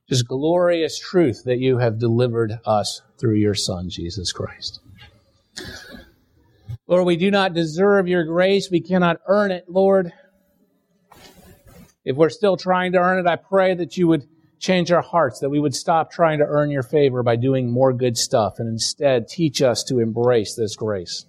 just 0.09 0.27
glorious 0.27 0.97
truth 0.97 1.43
that 1.45 1.59
you 1.59 1.77
have 1.77 1.99
delivered 1.99 2.59
us 2.65 3.03
through 3.19 3.35
your 3.35 3.53
Son, 3.53 3.87
Jesus 3.87 4.31
Christ. 4.31 4.81
Lord, 6.87 7.05
we 7.05 7.17
do 7.17 7.29
not 7.29 7.53
deserve 7.53 8.07
your 8.07 8.25
grace. 8.25 8.69
We 8.71 8.81
cannot 8.81 9.17
earn 9.27 9.51
it, 9.51 9.65
Lord. 9.69 10.11
If 12.03 12.17
we're 12.17 12.29
still 12.29 12.57
trying 12.57 12.93
to 12.93 12.97
earn 12.97 13.19
it, 13.19 13.29
I 13.29 13.35
pray 13.35 13.75
that 13.75 13.95
you 13.95 14.07
would 14.07 14.27
change 14.59 14.91
our 14.91 15.03
hearts, 15.03 15.39
that 15.41 15.49
we 15.49 15.59
would 15.59 15.75
stop 15.75 16.11
trying 16.11 16.39
to 16.39 16.45
earn 16.45 16.71
your 16.71 16.83
favor 16.83 17.21
by 17.21 17.35
doing 17.35 17.69
more 17.69 17.93
good 17.93 18.17
stuff 18.17 18.55
and 18.57 18.67
instead 18.67 19.27
teach 19.27 19.61
us 19.61 19.83
to 19.83 19.99
embrace 19.99 20.55
this 20.55 20.75
grace. 20.75 21.25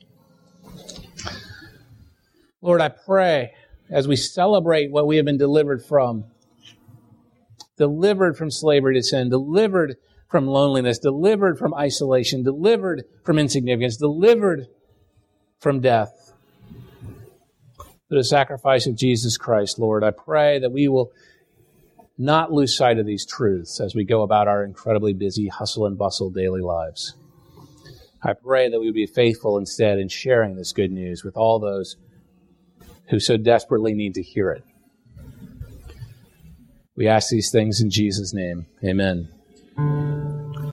Lord, 2.62 2.80
I 2.80 2.88
pray 2.88 3.53
as 3.91 4.09
we 4.09 4.16
celebrate 4.16 4.91
what 4.91 5.07
we 5.07 5.16
have 5.16 5.24
been 5.24 5.39
delivered 5.39 5.85
from, 5.85 6.24
delivered 7.76 8.37
from 8.37 8.51
slavery 8.51 8.95
to 8.95 9.03
sin, 9.03 9.28
delivered 9.28 9.97
from 10.28 10.47
loneliness, 10.47 10.99
delivered 10.99 11.59
from 11.59 11.74
isolation, 11.74 12.43
delivered 12.43 13.05
from 13.24 13.39
insignificance, 13.39 13.97
delivered 13.97 14.66
from 15.61 15.80
death 15.80 16.32
through 18.09 18.18
the 18.18 18.24
sacrifice 18.24 18.87
of 18.87 18.97
Jesus 18.97 19.37
Christ, 19.37 19.78
Lord. 19.78 20.05
I 20.05 20.11
pray 20.11 20.59
that 20.59 20.72
we 20.72 20.89
will 20.89 21.12
not 22.16 22.53
lose 22.53 22.76
sight 22.76 22.99
of 22.99 23.07
these 23.07 23.26
truths 23.26 23.80
as 23.80 23.95
we 23.95 24.05
go 24.05 24.22
about 24.22 24.49
our 24.49 24.64
incredibly 24.64 25.12
busy 25.12 25.49
hustle 25.49 25.87
and 25.87 25.99
bustle 25.99 26.30
daily 26.30 26.61
lives. 26.61 27.14
I 28.22 28.32
pray 28.32 28.68
that 28.70 28.78
we 28.78 28.87
would 28.87 28.95
be 28.95 29.07
faithful 29.07 29.59
instead 29.59 29.99
in 29.99 30.09
sharing 30.09 30.57
this 30.57 30.72
good 30.72 30.93
news 30.93 31.24
with 31.24 31.37
all 31.37 31.59
those 31.59 31.97
who 33.09 33.20
so 33.20 33.36
desperately 33.36 33.94
need 33.94 34.14
to 34.14 34.22
hear 34.22 34.50
it. 34.50 34.64
We 36.96 37.09
ask 37.09 37.28
these 37.28 37.50
things 37.50 37.80
in 37.80 37.90
Jesus' 37.90 38.32
name. 38.32 38.66
Amen. 38.84 39.28